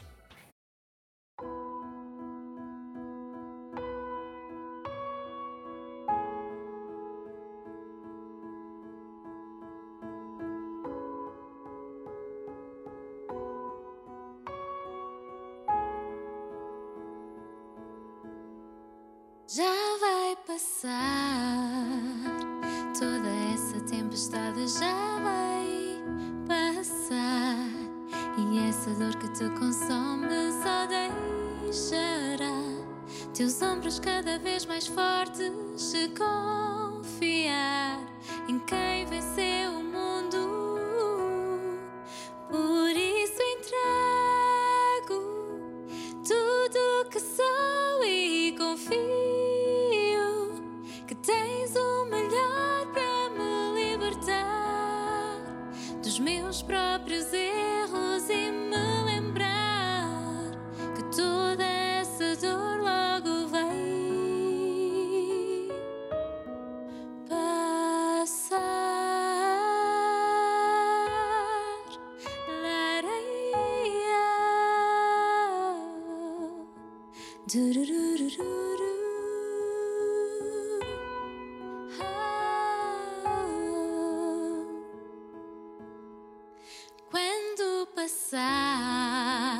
Passar, 88.13 89.57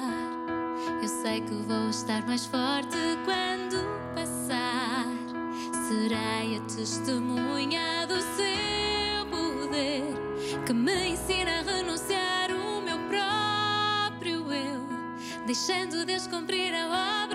eu 1.01 1.07
sei 1.07 1.41
que 1.41 1.55
vou 1.67 1.89
estar 1.89 2.25
mais 2.27 2.45
forte 2.45 2.97
quando 3.25 3.83
passar. 4.13 5.05
Serei 5.87 6.57
a 6.57 6.61
testemunha 6.61 8.05
do 8.05 8.21
seu 8.21 9.25
poder 9.31 10.13
que 10.65 10.73
me 10.73 11.09
ensina 11.09 11.59
a 11.59 11.63
renunciar 11.63 12.51
o 12.51 12.81
meu 12.81 12.99
próprio 13.09 14.53
eu, 14.53 14.87
deixando 15.47 16.05
Deus 16.05 16.27
cumprir 16.27 16.73
a 16.75 17.23
obra 17.25 17.32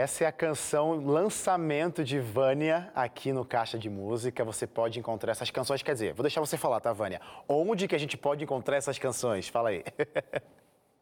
Essa 0.00 0.24
é 0.24 0.26
a 0.26 0.32
canção 0.32 0.94
lançamento 0.94 2.02
de 2.02 2.18
Vânia 2.18 2.90
aqui 2.94 3.34
no 3.34 3.44
Caixa 3.44 3.78
de 3.78 3.90
Música. 3.90 4.42
Você 4.42 4.66
pode 4.66 4.98
encontrar 4.98 5.32
essas 5.32 5.50
canções. 5.50 5.82
Quer 5.82 5.92
dizer, 5.92 6.14
vou 6.14 6.22
deixar 6.22 6.40
você 6.40 6.56
falar, 6.56 6.80
tá, 6.80 6.90
Vânia? 6.90 7.20
Onde 7.46 7.86
que 7.86 7.94
a 7.94 7.98
gente 7.98 8.16
pode 8.16 8.42
encontrar 8.42 8.78
essas 8.78 8.98
canções? 8.98 9.46
Fala 9.46 9.68
aí. 9.68 9.84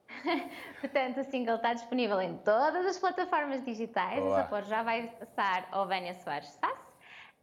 Portanto, 0.82 1.20
o 1.20 1.24
single 1.30 1.54
está 1.54 1.74
disponível 1.74 2.20
em 2.20 2.38
todas 2.38 2.84
as 2.86 2.98
plataformas 2.98 3.64
digitais. 3.64 4.18
Boa. 4.18 4.32
O 4.32 4.34
sabor 4.34 4.64
já 4.64 4.82
vai 4.82 5.06
passar 5.06 5.68
ao 5.70 5.86
Vânia 5.86 6.14
Soares 6.14 6.48
Sass. 6.48 6.76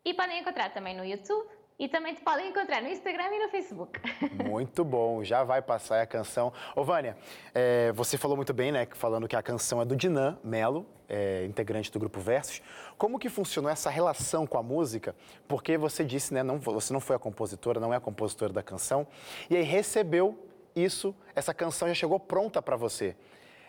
E 0.04 0.14
podem 0.14 0.42
encontrar 0.42 0.74
também 0.74 0.94
no 0.94 1.06
YouTube 1.06 1.55
E 1.78 1.90
também 1.90 2.14
te 2.14 2.22
podem 2.22 2.48
encontrar 2.50 2.82
no 2.82 2.88
Instagram 2.88 3.26
e 3.34 3.44
no 3.44 3.50
Facebook. 3.50 4.00
Muito 4.48 4.86
bom, 4.86 5.22
já 5.26 5.44
vai 5.44 5.62
passar 5.62 6.02
a 6.02 6.06
canção. 6.06 6.54
Ô, 6.74 6.86
Vânia, 6.86 7.18
é, 7.54 7.92
você 7.92 8.18
falou 8.18 8.38
muito 8.38 8.54
bem, 8.54 8.72
né, 8.72 8.88
falando 8.94 9.28
que 9.28 9.36
a 9.36 9.44
canção 9.44 9.82
é 9.82 9.86
do 9.86 9.94
Dinan 9.94 10.40
Melo, 10.42 10.86
é, 11.10 11.44
integrante 11.44 11.92
do 11.92 12.00
Grupo 12.00 12.22
Versus. 12.22 12.62
Como 12.98 13.20
que 13.20 13.28
funcionou 13.28 13.70
essa 13.70 13.90
relação 13.90 14.48
com 14.48 14.58
a 14.58 14.64
música? 14.64 15.14
Porque 15.50 15.78
você 15.78 16.06
disse, 16.06 16.34
né, 16.34 16.44
não, 16.44 16.60
você 16.60 16.94
não 16.94 17.02
foi 17.02 17.18
a 17.18 17.20
compositora, 17.20 17.78
não 17.78 17.94
é 17.94 17.98
a 17.98 18.02
compositora 18.02 18.54
da 18.54 18.64
canção, 18.64 19.06
e 19.50 19.58
aí 19.58 19.64
recebeu 19.64 20.48
isso, 20.74 21.14
essa 21.36 21.54
canção 21.54 21.90
já 21.90 21.94
chegou 21.94 22.22
pronta 22.22 22.62
para 22.62 22.78
você. 22.78 23.18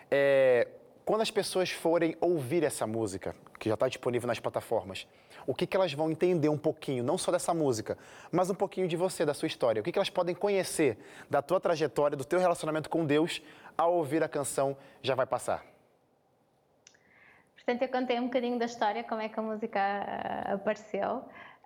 É, 0.08 0.68
quando 1.06 1.20
as 1.20 1.30
pessoas 1.30 1.70
forem 1.70 2.16
ouvir 2.20 2.64
essa 2.64 2.84
música, 2.84 3.32
que 3.60 3.68
já 3.68 3.74
está 3.74 3.86
disponível 3.86 4.26
nas 4.26 4.40
plataformas, 4.40 5.06
o 5.46 5.54
que, 5.54 5.64
que 5.64 5.76
elas 5.76 5.92
vão 5.92 6.10
entender 6.10 6.48
um 6.48 6.58
pouquinho, 6.58 7.04
não 7.04 7.16
só 7.16 7.30
dessa 7.30 7.54
música, 7.54 7.96
mas 8.32 8.50
um 8.50 8.54
pouquinho 8.56 8.88
de 8.88 8.96
você, 8.96 9.24
da 9.24 9.32
sua 9.32 9.46
história? 9.46 9.80
O 9.80 9.84
que, 9.84 9.92
que 9.92 9.98
elas 9.98 10.10
podem 10.10 10.34
conhecer 10.34 10.98
da 11.30 11.40
tua 11.40 11.60
trajetória, 11.60 12.16
do 12.16 12.24
teu 12.24 12.40
relacionamento 12.40 12.90
com 12.90 13.06
Deus, 13.06 13.40
ao 13.78 13.94
ouvir 13.94 14.20
a 14.24 14.28
canção 14.28 14.76
Já 15.00 15.14
Vai 15.14 15.26
Passar? 15.26 15.64
Portanto, 17.54 17.82
eu 17.82 17.88
contei 17.88 18.18
um 18.18 18.24
bocadinho 18.24 18.58
da 18.58 18.64
história, 18.64 19.04
como 19.04 19.20
é 19.20 19.28
que 19.28 19.38
a 19.38 19.42
música 19.42 19.80
ah, 19.80 20.54
apareceu. 20.54 21.22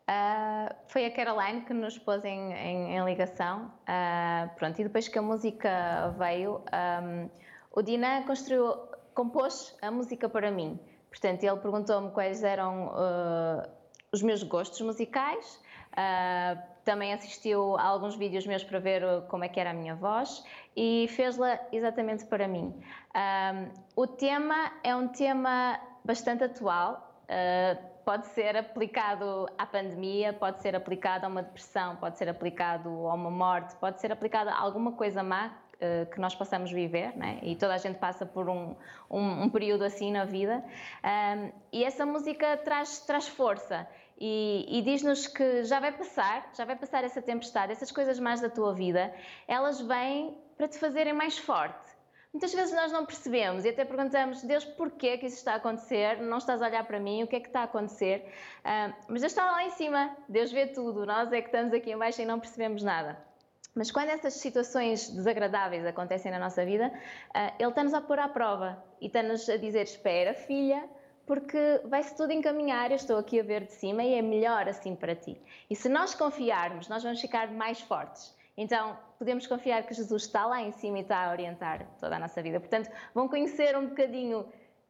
Ah, 0.07 0.74
foi 0.88 1.07
a 1.07 1.11
Caroline 1.11 1.62
que 1.62 1.72
nos 1.72 1.99
pôs 1.99 2.22
em, 2.26 2.53
em- 2.53 2.97
em 2.97 3.05
ligação. 3.07 3.72
Ah, 3.86 4.51
pronto, 4.57 4.78
e 4.78 4.84
depois 4.84 5.09
que 5.09 5.18
a 5.18 5.22
música 5.22 6.14
veio, 6.18 6.62
ahm, 6.70 7.28
o 7.72 7.80
Dina 7.82 8.22
construiu, 8.26 8.74
compôs 9.20 9.76
a 9.82 9.90
música 9.90 10.30
para 10.30 10.50
mim. 10.50 10.80
Portanto, 11.10 11.44
ele 11.44 11.56
perguntou-me 11.58 12.10
quais 12.10 12.42
eram 12.42 12.90
ah, 12.94 13.68
os 14.10 14.22
meus 14.22 14.42
gostos 14.42 14.80
musicais. 14.80 15.60
Ah, 15.94 16.56
também 16.84 17.12
assistiu 17.12 17.76
a 17.76 17.82
alguns 17.82 18.16
vídeos 18.16 18.46
meus 18.46 18.64
para 18.64 18.78
ver 18.78 19.04
uh, 19.04 19.22
como 19.28 19.44
é 19.44 19.48
que 19.48 19.60
era 19.60 19.70
a 19.70 19.74
minha 19.74 19.94
voz 19.94 20.42
e 20.74 21.06
fez-la 21.10 21.60
exatamente 21.70 22.24
para 22.24 22.48
mim. 22.48 22.74
Ahm, 23.14 23.68
o 23.94 24.06
tema 24.06 24.72
é 24.82 24.96
um 24.96 25.06
tema 25.08 25.78
bastante 26.02 26.42
atual, 26.44 26.88
ah, 27.28 27.76
pode 28.02 28.26
ser 28.28 28.56
aplicado 28.56 29.46
à 29.58 29.66
pandemia, 29.66 30.32
pode 30.32 30.62
ser 30.62 30.74
aplicado 30.74 31.26
a 31.26 31.28
uma 31.28 31.42
depressão, 31.42 31.96
pode 31.96 32.16
ser 32.16 32.28
aplicado 32.30 32.88
a 32.88 33.14
uma 33.14 33.30
morte, 33.30 33.76
pode 33.76 34.00
ser 34.00 34.10
aplicado 34.10 34.48
a 34.48 34.58
alguma 34.58 34.92
coisa 34.92 35.22
má 35.22 35.52
eh, 35.80 36.06
que 36.12 36.20
nós 36.20 36.34
possamos 36.34 36.70
viver, 36.70 37.16
né? 37.16 37.38
e 37.42 37.56
toda 37.56 37.74
a 37.74 37.78
gente 37.78 37.98
passa 37.98 38.26
por 38.26 38.50
um, 38.50 38.76
um, 39.10 39.44
um 39.44 39.48
período 39.48 39.82
assim 39.82 40.12
na 40.12 40.24
vida. 40.24 40.62
Ahm, 41.02 41.50
e 41.72 41.82
essa 41.84 42.04
música 42.04 42.56
traz, 42.58 42.98
traz 43.00 43.26
força 43.28 43.88
e, 44.18 44.66
e 44.68 44.82
diz-nos 44.82 45.26
que 45.26 45.64
já 45.64 45.80
vai 45.80 45.92
passar, 45.92 46.50
já 46.54 46.66
vai 46.66 46.76
passar 46.76 47.02
essa 47.02 47.22
tempestade, 47.22 47.72
essas 47.72 47.90
coisas 47.90 48.18
más 48.18 48.42
da 48.42 48.50
tua 48.50 48.74
vida, 48.74 49.10
elas 49.48 49.80
vêm 49.80 50.36
para 50.56 50.68
te 50.68 50.78
fazerem 50.78 51.14
mais 51.14 51.38
forte. 51.38 51.88
Muitas 52.30 52.52
vezes 52.52 52.74
nós 52.74 52.92
não 52.92 53.06
percebemos 53.06 53.64
e 53.64 53.70
até 53.70 53.84
perguntamos, 53.84 54.42
Deus, 54.42 54.64
porquê 54.64 55.16
que 55.16 55.26
isso 55.26 55.36
está 55.36 55.54
a 55.54 55.56
acontecer? 55.56 56.20
Não 56.20 56.36
estás 56.36 56.60
a 56.60 56.66
olhar 56.66 56.84
para 56.84 57.00
mim, 57.00 57.22
o 57.22 57.26
que 57.26 57.36
é 57.36 57.40
que 57.40 57.48
está 57.48 57.62
a 57.62 57.64
acontecer? 57.64 58.30
Ah, 58.62 58.92
mas 59.08 59.22
Deus 59.22 59.32
está 59.32 59.50
lá 59.50 59.64
em 59.64 59.70
cima, 59.70 60.14
Deus 60.28 60.52
vê 60.52 60.66
tudo, 60.66 61.06
nós 61.06 61.32
é 61.32 61.40
que 61.40 61.48
estamos 61.48 61.72
aqui 61.72 61.90
embaixo 61.90 62.20
e 62.20 62.26
não 62.26 62.38
percebemos 62.38 62.82
nada. 62.82 63.29
Mas 63.74 63.90
quando 63.90 64.08
essas 64.08 64.34
situações 64.34 65.08
desagradáveis 65.10 65.86
acontecem 65.86 66.30
na 66.30 66.38
nossa 66.38 66.64
vida, 66.64 66.92
ah, 67.32 67.52
Ele 67.58 67.68
está-nos 67.68 67.94
a 67.94 68.00
pôr 68.00 68.18
à 68.18 68.28
prova 68.28 68.82
e 69.00 69.06
está-nos 69.06 69.48
a 69.48 69.56
dizer: 69.56 69.82
Espera, 69.82 70.34
filha, 70.34 70.88
porque 71.26 71.80
vai-se 71.84 72.16
tudo 72.16 72.32
encaminhar. 72.32 72.90
Eu 72.90 72.96
estou 72.96 73.16
aqui 73.16 73.38
a 73.38 73.42
ver 73.42 73.64
de 73.66 73.72
cima 73.72 74.02
e 74.02 74.14
é 74.14 74.22
melhor 74.22 74.68
assim 74.68 74.96
para 74.96 75.14
ti. 75.14 75.40
E 75.68 75.76
se 75.76 75.88
nós 75.88 76.14
confiarmos, 76.14 76.88
nós 76.88 77.02
vamos 77.02 77.20
ficar 77.20 77.50
mais 77.52 77.80
fortes. 77.80 78.34
Então, 78.56 78.98
podemos 79.18 79.46
confiar 79.46 79.84
que 79.86 79.94
Jesus 79.94 80.24
está 80.24 80.44
lá 80.44 80.60
em 80.60 80.72
cima 80.72 80.98
e 80.98 81.02
está 81.02 81.26
a 81.26 81.30
orientar 81.30 81.86
toda 82.00 82.16
a 82.16 82.18
nossa 82.18 82.42
vida. 82.42 82.58
Portanto, 82.58 82.90
vão 83.14 83.28
conhecer 83.28 83.76
um 83.78 83.86
bocadinho 83.86 84.44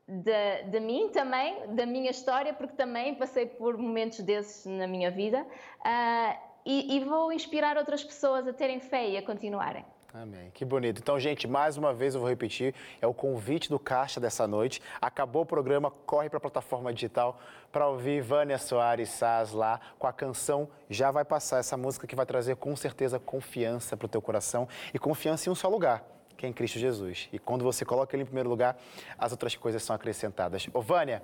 de, 0.09 0.63
de 0.65 0.81
mim 0.81 1.11
também, 1.13 1.75
da 1.75 1.87
minha 1.87 2.11
história, 2.11 2.53
porque 2.53 2.75
também 2.75 3.15
passei 3.15 3.47
por 3.47 3.77
momentos 3.77 4.21
desses 4.21 4.67
na 4.67 4.87
minha 4.87 5.11
vida. 5.11 5.47
ah, 5.85 6.37
e, 6.65 6.97
e 6.97 7.05
vou 7.05 7.33
inspirar 7.33 7.77
outras 7.77 8.03
pessoas 8.03 8.47
a 8.47 8.53
terem 8.53 8.81
fé 8.81 9.09
e 9.09 9.17
a 9.17 9.23
continuarem. 9.23 9.85
Amém. 10.13 10.51
Que 10.53 10.65
bonito. 10.65 11.01
Então, 11.01 11.21
gente, 11.21 11.47
mais 11.47 11.77
uma 11.77 11.95
vez 11.95 12.15
eu 12.15 12.21
vou 12.21 12.29
repetir, 12.29 12.75
é 13.01 13.07
o 13.07 13.15
convite 13.15 13.69
do 13.69 13.79
Caixa 13.79 14.19
dessa 14.19 14.47
noite. 14.47 14.83
Acabou 15.01 15.43
o 15.43 15.47
programa, 15.47 15.89
corre 15.89 16.29
para 16.29 16.39
a 16.39 16.41
plataforma 16.41 16.93
digital 16.93 17.41
para 17.71 17.87
ouvir 17.87 18.21
Vânia 18.21 18.59
Soares 18.59 19.09
Saz 19.11 19.53
lá 19.53 19.81
com 19.99 20.09
a 20.09 20.13
canção 20.13 20.69
Já 20.89 21.13
Vai 21.13 21.25
Passar, 21.25 21.59
essa 21.59 21.77
música 21.77 22.09
que 22.09 22.17
vai 22.17 22.27
trazer 22.27 22.57
com 22.57 22.75
certeza 22.75 23.21
confiança 23.21 23.97
para 23.97 24.07
o 24.07 24.09
teu 24.09 24.21
coração 24.21 24.69
e 24.93 24.99
confiança 24.99 25.49
em 25.49 25.53
um 25.53 25.55
só 25.55 25.69
lugar, 25.69 26.05
que 26.37 26.45
é 26.45 26.49
em 26.49 26.53
Cristo 26.53 26.81
Jesus. 26.81 27.29
E 27.33 27.39
quando 27.39 27.63
você 27.63 27.85
coloca 27.85 28.17
ele 28.17 28.25
em 28.25 28.27
primeiro 28.27 28.51
lugar, 28.51 28.77
as 29.17 29.31
outras 29.31 29.55
coisas 29.55 29.81
são 29.81 29.95
acrescentadas. 29.95 30.67
Ô, 30.75 30.83
Vânia, 30.83 31.23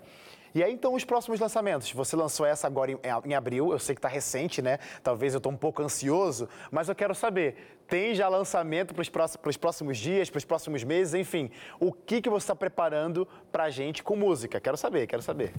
e 0.56 0.64
aí, 0.64 0.72
então, 0.72 0.94
os 0.94 1.04
próximos 1.04 1.38
lançamentos? 1.38 1.92
Você 1.92 2.16
lançou 2.16 2.46
essa 2.46 2.66
agora 2.66 2.90
em, 2.90 2.98
em 3.26 3.34
abril, 3.34 3.72
eu 3.72 3.78
sei 3.78 3.94
que 3.94 3.98
está 3.98 4.08
recente, 4.08 4.62
né? 4.62 4.78
Talvez 5.02 5.34
eu 5.34 5.36
estou 5.36 5.52
um 5.52 5.56
pouco 5.56 5.82
ansioso, 5.82 6.48
mas 6.70 6.88
eu 6.88 6.94
quero 6.94 7.14
saber, 7.14 7.78
tem 7.86 8.14
já 8.14 8.26
lançamento 8.26 8.94
para 8.94 9.02
os 9.02 9.10
próximos, 9.10 9.56
próximos 9.58 9.98
dias, 9.98 10.30
para 10.30 10.38
os 10.38 10.46
próximos 10.46 10.82
meses, 10.82 11.12
enfim, 11.12 11.50
o 11.78 11.92
que, 11.92 12.22
que 12.22 12.30
você 12.30 12.44
está 12.44 12.56
preparando 12.56 13.28
para 13.52 13.64
a 13.64 13.70
gente 13.70 14.02
com 14.02 14.16
música? 14.16 14.58
Quero 14.58 14.78
saber, 14.78 15.06
quero 15.06 15.20
saber. 15.20 15.52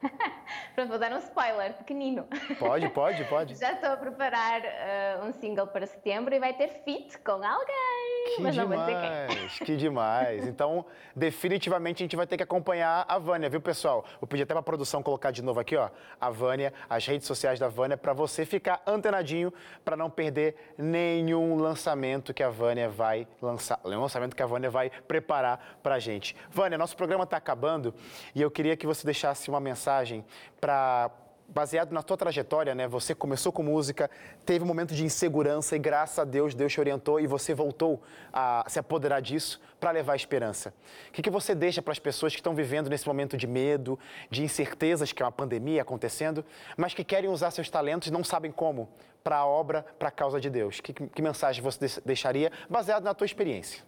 Pronto, 0.74 0.88
vou 0.88 0.98
dar 0.98 1.12
um 1.12 1.18
spoiler 1.18 1.74
pequenino. 1.74 2.26
Pode, 2.58 2.88
pode, 2.88 3.24
pode. 3.26 3.52
Já 3.60 3.74
estou 3.74 3.90
a 3.90 3.96
preparar 3.98 4.62
ah, 4.64 5.24
um 5.26 5.32
single 5.34 5.66
para 5.66 5.86
setembro 5.86 6.34
e 6.34 6.38
vai 6.38 6.54
ter 6.54 6.68
feat 6.84 7.18
com 7.18 7.32
alguém. 7.32 8.07
Que 8.36 8.42
mas 8.42 8.56
não 8.56 8.68
vou 8.68 8.78
dizer 8.78 8.92
quem. 8.92 9.10
demais, 9.10 9.58
que 9.58 9.76
demais. 9.76 10.46
Então, 10.46 10.84
definitivamente 11.14 12.02
a 12.02 12.04
gente 12.04 12.16
vai 12.16 12.26
ter 12.26 12.36
que 12.36 12.42
acompanhar 12.42 13.04
a 13.08 13.18
Vânia, 13.18 13.48
viu, 13.48 13.60
pessoal? 13.60 14.04
Vou 14.20 14.28
pedir 14.28 14.42
até 14.42 14.54
para 14.54 14.60
a 14.60 14.62
produção 14.62 15.02
colocar 15.02 15.30
de 15.30 15.42
novo 15.42 15.60
aqui, 15.60 15.76
ó, 15.76 15.90
a 16.20 16.30
Vânia, 16.30 16.72
as 16.88 17.06
redes 17.06 17.26
sociais 17.26 17.58
da 17.58 17.68
Vânia, 17.68 17.96
para 17.96 18.12
você 18.12 18.44
ficar 18.44 18.82
antenadinho, 18.86 19.52
para 19.84 19.96
não 19.96 20.10
perder 20.10 20.74
nenhum 20.76 21.56
lançamento 21.56 22.34
que 22.34 22.42
a 22.42 22.50
Vânia 22.50 22.88
vai 22.88 23.26
lançar, 23.40 23.80
nenhum 23.84 24.02
lançamento 24.02 24.36
que 24.36 24.42
a 24.42 24.46
Vânia 24.46 24.70
vai 24.70 24.90
preparar 24.90 25.78
para 25.82 25.96
a 25.96 25.98
gente. 25.98 26.36
Vânia, 26.50 26.78
nosso 26.78 26.96
programa 26.96 27.24
está 27.24 27.36
acabando 27.36 27.94
e 28.34 28.42
eu 28.42 28.50
queria 28.50 28.76
que 28.76 28.86
você 28.86 29.04
deixasse 29.04 29.48
uma 29.48 29.60
mensagem 29.60 30.24
para 30.60 31.10
baseado 31.48 31.92
na 31.92 32.02
tua 32.02 32.16
trajetória, 32.16 32.74
né? 32.74 32.86
Você 32.86 33.14
começou 33.14 33.50
com 33.50 33.62
música, 33.62 34.10
teve 34.44 34.62
um 34.62 34.66
momento 34.66 34.94
de 34.94 35.02
insegurança 35.04 35.74
e 35.74 35.78
graças 35.78 36.18
a 36.18 36.24
Deus, 36.24 36.54
Deus 36.54 36.72
te 36.72 36.78
orientou 36.78 37.18
e 37.18 37.26
você 37.26 37.54
voltou 37.54 38.02
a 38.32 38.64
se 38.68 38.78
apoderar 38.78 39.22
disso 39.22 39.60
para 39.80 39.90
levar 39.90 40.14
esperança. 40.14 40.74
O 41.08 41.12
que, 41.12 41.22
que 41.22 41.30
você 41.30 41.54
deixa 41.54 41.80
para 41.80 41.92
as 41.92 41.98
pessoas 41.98 42.32
que 42.34 42.38
estão 42.40 42.54
vivendo 42.54 42.90
nesse 42.90 43.06
momento 43.06 43.36
de 43.36 43.46
medo, 43.46 43.98
de 44.30 44.42
incertezas, 44.42 45.10
que 45.12 45.22
é 45.22 45.24
uma 45.26 45.32
pandemia 45.32 45.80
acontecendo, 45.82 46.44
mas 46.76 46.92
que 46.92 47.02
querem 47.02 47.30
usar 47.30 47.50
seus 47.50 47.70
talentos 47.70 48.08
e 48.08 48.12
não 48.12 48.22
sabem 48.22 48.52
como 48.52 48.88
para 49.24 49.38
a 49.38 49.46
obra, 49.46 49.84
para 49.98 50.08
a 50.08 50.12
causa 50.12 50.38
de 50.38 50.50
Deus? 50.50 50.80
Que, 50.80 50.92
que 50.92 51.22
mensagem 51.22 51.62
você 51.62 51.80
deix- 51.80 52.00
deixaria 52.04 52.52
baseado 52.68 53.04
na 53.04 53.14
tua 53.14 53.24
experiência? 53.24 53.82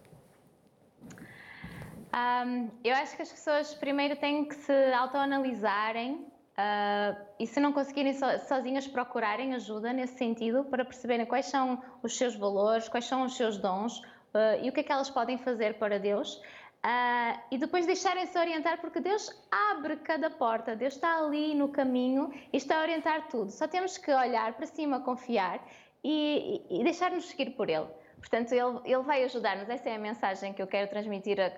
Ahm, 2.11 2.69
eu 2.83 2.93
acho 2.95 3.15
que 3.15 3.21
as 3.21 3.31
pessoas 3.31 3.73
primeiro 3.75 4.15
têm 4.17 4.43
que 4.45 4.55
se 4.55 4.93
autoanalisarem 4.93 6.25
ah, 6.63 7.15
e, 7.39 7.47
se 7.47 7.59
não 7.59 7.71
conseguirem 7.73 8.13
so, 8.13 8.25
sozinhas, 8.47 8.85
procurarem 8.87 9.55
ajuda 9.55 9.91
nesse 9.91 10.15
sentido 10.17 10.63
para 10.65 10.85
perceberem 10.85 11.25
quais 11.25 11.47
são 11.47 11.81
os 12.03 12.15
seus 12.19 12.35
valores, 12.35 12.87
quais 12.87 13.05
são 13.05 13.23
os 13.23 13.35
seus 13.35 13.57
dons 13.57 13.93
ah, 14.33 14.57
e 14.63 14.69
o 14.69 14.73
que 14.73 14.81
é 14.81 14.83
que 14.83 14.91
elas 14.91 15.09
podem 15.09 15.37
fazer 15.37 15.71
para 15.79 15.97
Deus. 15.97 16.39
Ah, 16.83 17.39
e 17.51 17.57
depois 17.57 17.85
deixarem-se 17.85 18.37
orientar, 18.37 18.79
porque 18.81 18.99
Deus 18.99 19.23
abre 19.71 19.97
cada 19.97 20.29
porta, 20.29 20.75
Deus 20.75 20.93
está 20.95 21.17
ali 21.23 21.55
no 21.55 21.69
caminho 21.69 22.31
e 22.53 22.57
está 22.57 22.77
a 22.79 22.81
orientar 22.81 23.27
tudo. 23.27 23.49
Só 23.51 23.67
temos 23.67 23.97
que 23.97 24.11
olhar 24.11 24.53
para 24.53 24.65
cima, 24.67 24.99
confiar 24.99 25.59
e- 26.03 26.61
e 26.69 26.83
deixar-nos 26.83 27.25
seguir 27.29 27.51
por 27.51 27.69
Ele. 27.69 27.87
Portanto, 28.19 28.51
Ele, 28.53 28.79
ele 28.85 29.03
vai 29.03 29.23
ajudar-nos. 29.23 29.67
Essa 29.69 29.89
é 29.89 29.95
a 29.95 29.99
mensagem 29.99 30.53
que 30.53 30.61
eu 30.61 30.67
quero 30.67 30.87
transmitir 30.89 31.39
a, 31.39 31.51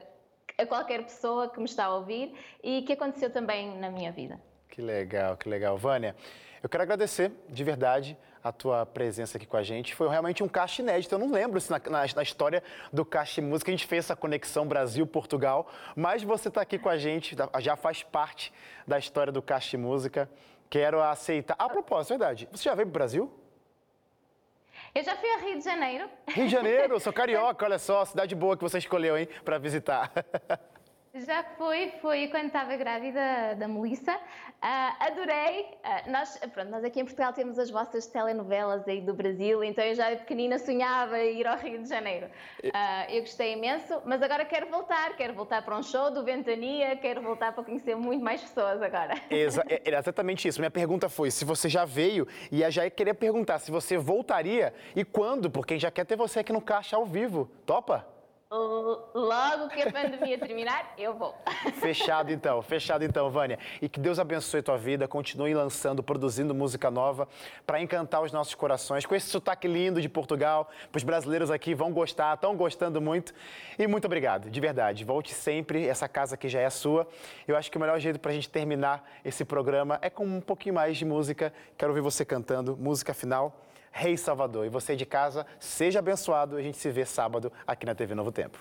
a 0.62 0.66
qualquer 0.66 1.04
pessoa 1.04 1.50
que 1.50 1.60
me 1.60 1.66
está 1.66 1.86
a 1.86 1.96
ouvir 1.96 2.34
e 2.62 2.82
que 2.84 2.94
aconteceu 2.94 3.30
também 3.30 3.78
na 3.80 3.90
minha 3.90 4.12
vida. 4.12 4.40
Que 4.74 4.82
legal, 4.82 5.38
que 5.38 5.48
legal. 5.48 5.78
Vânia, 5.78 6.16
eu 6.64 6.68
quero 6.68 6.82
agradecer 6.82 7.32
de 7.48 7.64
verdade 7.64 8.18
a 8.44 8.52
tua 8.52 8.88
presença 8.88 9.38
aqui 9.38 9.46
com 9.46 9.56
a 9.56 9.62
gente. 9.62 9.94
Foi 9.94 10.10
realmente 10.10 10.42
um 10.44 10.48
caixa 10.48 10.82
inédito. 10.82 11.14
Eu 11.14 11.20
não 11.20 11.32
lembro 11.32 11.62
se 11.62 11.70
na, 11.70 11.78
na- 11.78 12.06
na 12.16 12.24
história 12.24 12.64
do 12.92 13.06
Caixa 13.06 13.40
Música 13.40 13.70
a 13.70 13.74
gente 13.76 13.86
fez 13.86 14.06
essa 14.06 14.16
conexão 14.16 14.68
Brasil-Portugal, 14.68 15.68
mas 15.96 16.24
você 16.24 16.48
está 16.48 16.62
aqui 16.62 16.80
com 16.80 16.90
a 16.90 16.98
gente, 16.98 17.36
tá- 17.36 17.48
já 17.60 17.76
faz 17.76 18.02
parte 18.02 18.52
da 18.88 18.98
história 18.98 19.32
do 19.32 19.44
Caixa 19.44 19.78
Música. 19.78 20.28
Quero 20.72 21.00
aceitar. 21.04 21.56
A 21.60 21.70
propósito, 21.70 22.10
verdade, 22.18 22.50
você 22.52 22.64
já 22.64 22.74
veio 22.74 22.88
para 22.88 22.92
o 22.92 22.94
Brasil? 22.94 23.32
Eu 24.96 25.04
já 25.04 25.16
fui 25.16 25.32
ao 25.34 25.40
Rio 25.40 25.58
de 25.60 25.64
Janeiro. 25.64 26.10
Rio 26.30 26.46
de 26.48 26.52
Janeiro, 26.52 27.00
sou 27.00 27.14
carioca, 27.14 27.64
olha 27.64 27.78
só, 27.78 28.04
cidade 28.06 28.34
boa 28.34 28.58
que 28.58 28.64
você 28.64 28.80
escolheu, 28.80 29.16
hein, 29.16 29.28
para 29.46 29.60
visitar. 29.60 30.12
Já 31.16 31.44
foi, 31.44 31.94
foi 32.02 32.28
quando 32.30 32.48
estava 32.48 32.76
grávida 32.76 33.56
da 33.56 33.68
Melissa. 33.68 34.20
Ah, 34.60 34.96
adorei. 35.00 35.68
Ah, 35.84 36.02
nós, 36.08 36.40
pronto, 36.52 36.72
nós 36.72 36.84
aqui 36.84 37.02
em 37.02 37.06
Portugal 37.06 37.32
temos 37.32 37.60
as 37.60 37.70
vossas 37.70 38.08
telenovelas 38.08 38.88
aí 38.88 39.00
do 39.00 39.14
Brasil, 39.14 39.64
então 39.64 39.84
eu 39.84 39.94
já 39.94 40.10
de 40.12 40.22
pequenina 40.22 40.58
sonhava 40.58 41.20
ir 41.20 41.46
ao 41.46 41.56
Rio 41.56 41.84
de 41.84 41.88
Janeiro. 41.88 42.32
Ah, 42.74 43.06
eu 43.12 43.22
gostei 43.22 43.54
imenso, 43.54 44.02
mas 44.06 44.24
agora 44.24 44.44
quero 44.44 44.68
voltar, 44.72 45.16
quero 45.16 45.36
voltar 45.36 45.62
para 45.64 45.78
um 45.78 45.84
show 45.84 46.10
do 46.10 46.24
Ventania, 46.24 46.96
quero 46.96 47.22
voltar 47.22 47.54
para 47.54 47.64
conhecer 47.64 47.96
muito 47.96 48.24
mais 48.24 48.42
pessoas 48.42 48.82
agora. 48.82 49.14
Exa 49.30 49.64
é- 49.70 49.84
era 49.86 50.00
exatamente 50.00 50.48
isso. 50.48 50.60
Minha 50.60 50.72
pergunta 50.72 51.10
foi 51.10 51.30
se 51.30 51.46
você 51.46 51.70
já 51.70 51.86
veio 51.86 52.28
e 52.52 52.64
eu 52.64 52.72
já 52.72 52.90
queria 52.90 53.14
perguntar 53.14 53.60
se 53.60 53.70
você 53.70 53.98
voltaria 54.00 54.74
e 54.96 55.06
quando, 55.06 55.52
porque 55.52 55.76
a 55.76 55.78
já 55.78 55.92
quer 55.92 56.08
ter 56.08 56.16
você 56.16 56.40
aqui 56.40 56.52
no 56.52 56.60
Caixa 56.62 56.96
ao 56.96 57.06
vivo. 57.06 57.52
Topa? 57.68 58.13
Logo 58.56 59.68
que 59.70 59.82
a 59.82 59.92
pandemia 59.92 60.38
terminar, 60.38 60.94
eu 60.96 61.16
vou. 61.16 61.34
Fechado 61.82 62.32
então, 62.32 62.62
fechado 62.62 63.04
então, 63.04 63.32
Vânia. 63.32 63.58
E 63.82 63.90
que 63.90 64.00
Deus 64.00 64.20
abençoe 64.20 64.62
tua 64.62 64.78
vida, 64.78 65.08
continue 65.08 65.56
lançando, 65.56 66.04
produzindo 66.04 66.54
música 66.54 66.92
nova 66.92 67.28
para 67.66 67.82
encantar 67.82 68.22
os 68.22 68.32
nossos 68.32 68.54
corações 68.54 69.08
com 69.08 69.16
esse 69.16 69.28
sotaque 69.28 69.68
lindo 69.68 70.00
de 70.00 70.08
Portugal. 70.08 70.70
Os 70.96 71.02
brasileiros 71.02 71.50
aqui 71.50 71.74
vão 71.74 71.92
gostar, 71.92 72.36
estão 72.36 72.56
gostando 72.56 73.02
muito. 73.02 73.34
E 73.80 73.88
muito 73.88 74.06
obrigado, 74.06 74.52
de 74.52 74.60
verdade. 74.60 75.04
Volte 75.04 75.34
sempre, 75.34 75.88
essa 75.88 76.08
casa 76.08 76.36
aqui 76.36 76.48
já 76.48 76.60
é 76.60 76.70
sua. 76.70 77.08
Eu 77.48 77.58
acho 77.58 77.72
que 77.72 77.78
o 77.78 77.82
melhor 77.82 78.00
jeito 78.00 78.20
para 78.20 78.30
a 78.30 78.36
gente 78.36 78.52
terminar 78.52 79.04
esse 79.26 79.44
programa 79.44 79.98
é 80.00 80.12
com 80.12 80.26
um 80.26 80.40
pouquinho 80.40 80.76
mais 80.76 80.96
de 80.96 81.06
música. 81.06 81.52
Quero 81.76 81.92
ouvir 81.92 82.02
você 82.02 82.24
cantando, 82.24 82.78
música 82.78 83.16
final. 83.16 83.60
Rei 83.94 84.18
Salvador. 84.18 84.66
E 84.66 84.70
você 84.70 84.96
de 84.96 85.06
casa, 85.06 85.46
seja 85.60 86.00
abençoado. 86.00 86.58
A 86.58 86.62
gente 86.62 86.78
se 86.78 86.90
vê 86.90 87.06
sábado 87.06 87.54
aqui 87.66 87.86
na 87.86 87.94
TV 87.94 88.16
Novo 88.16 88.32
Tempo. 88.32 88.58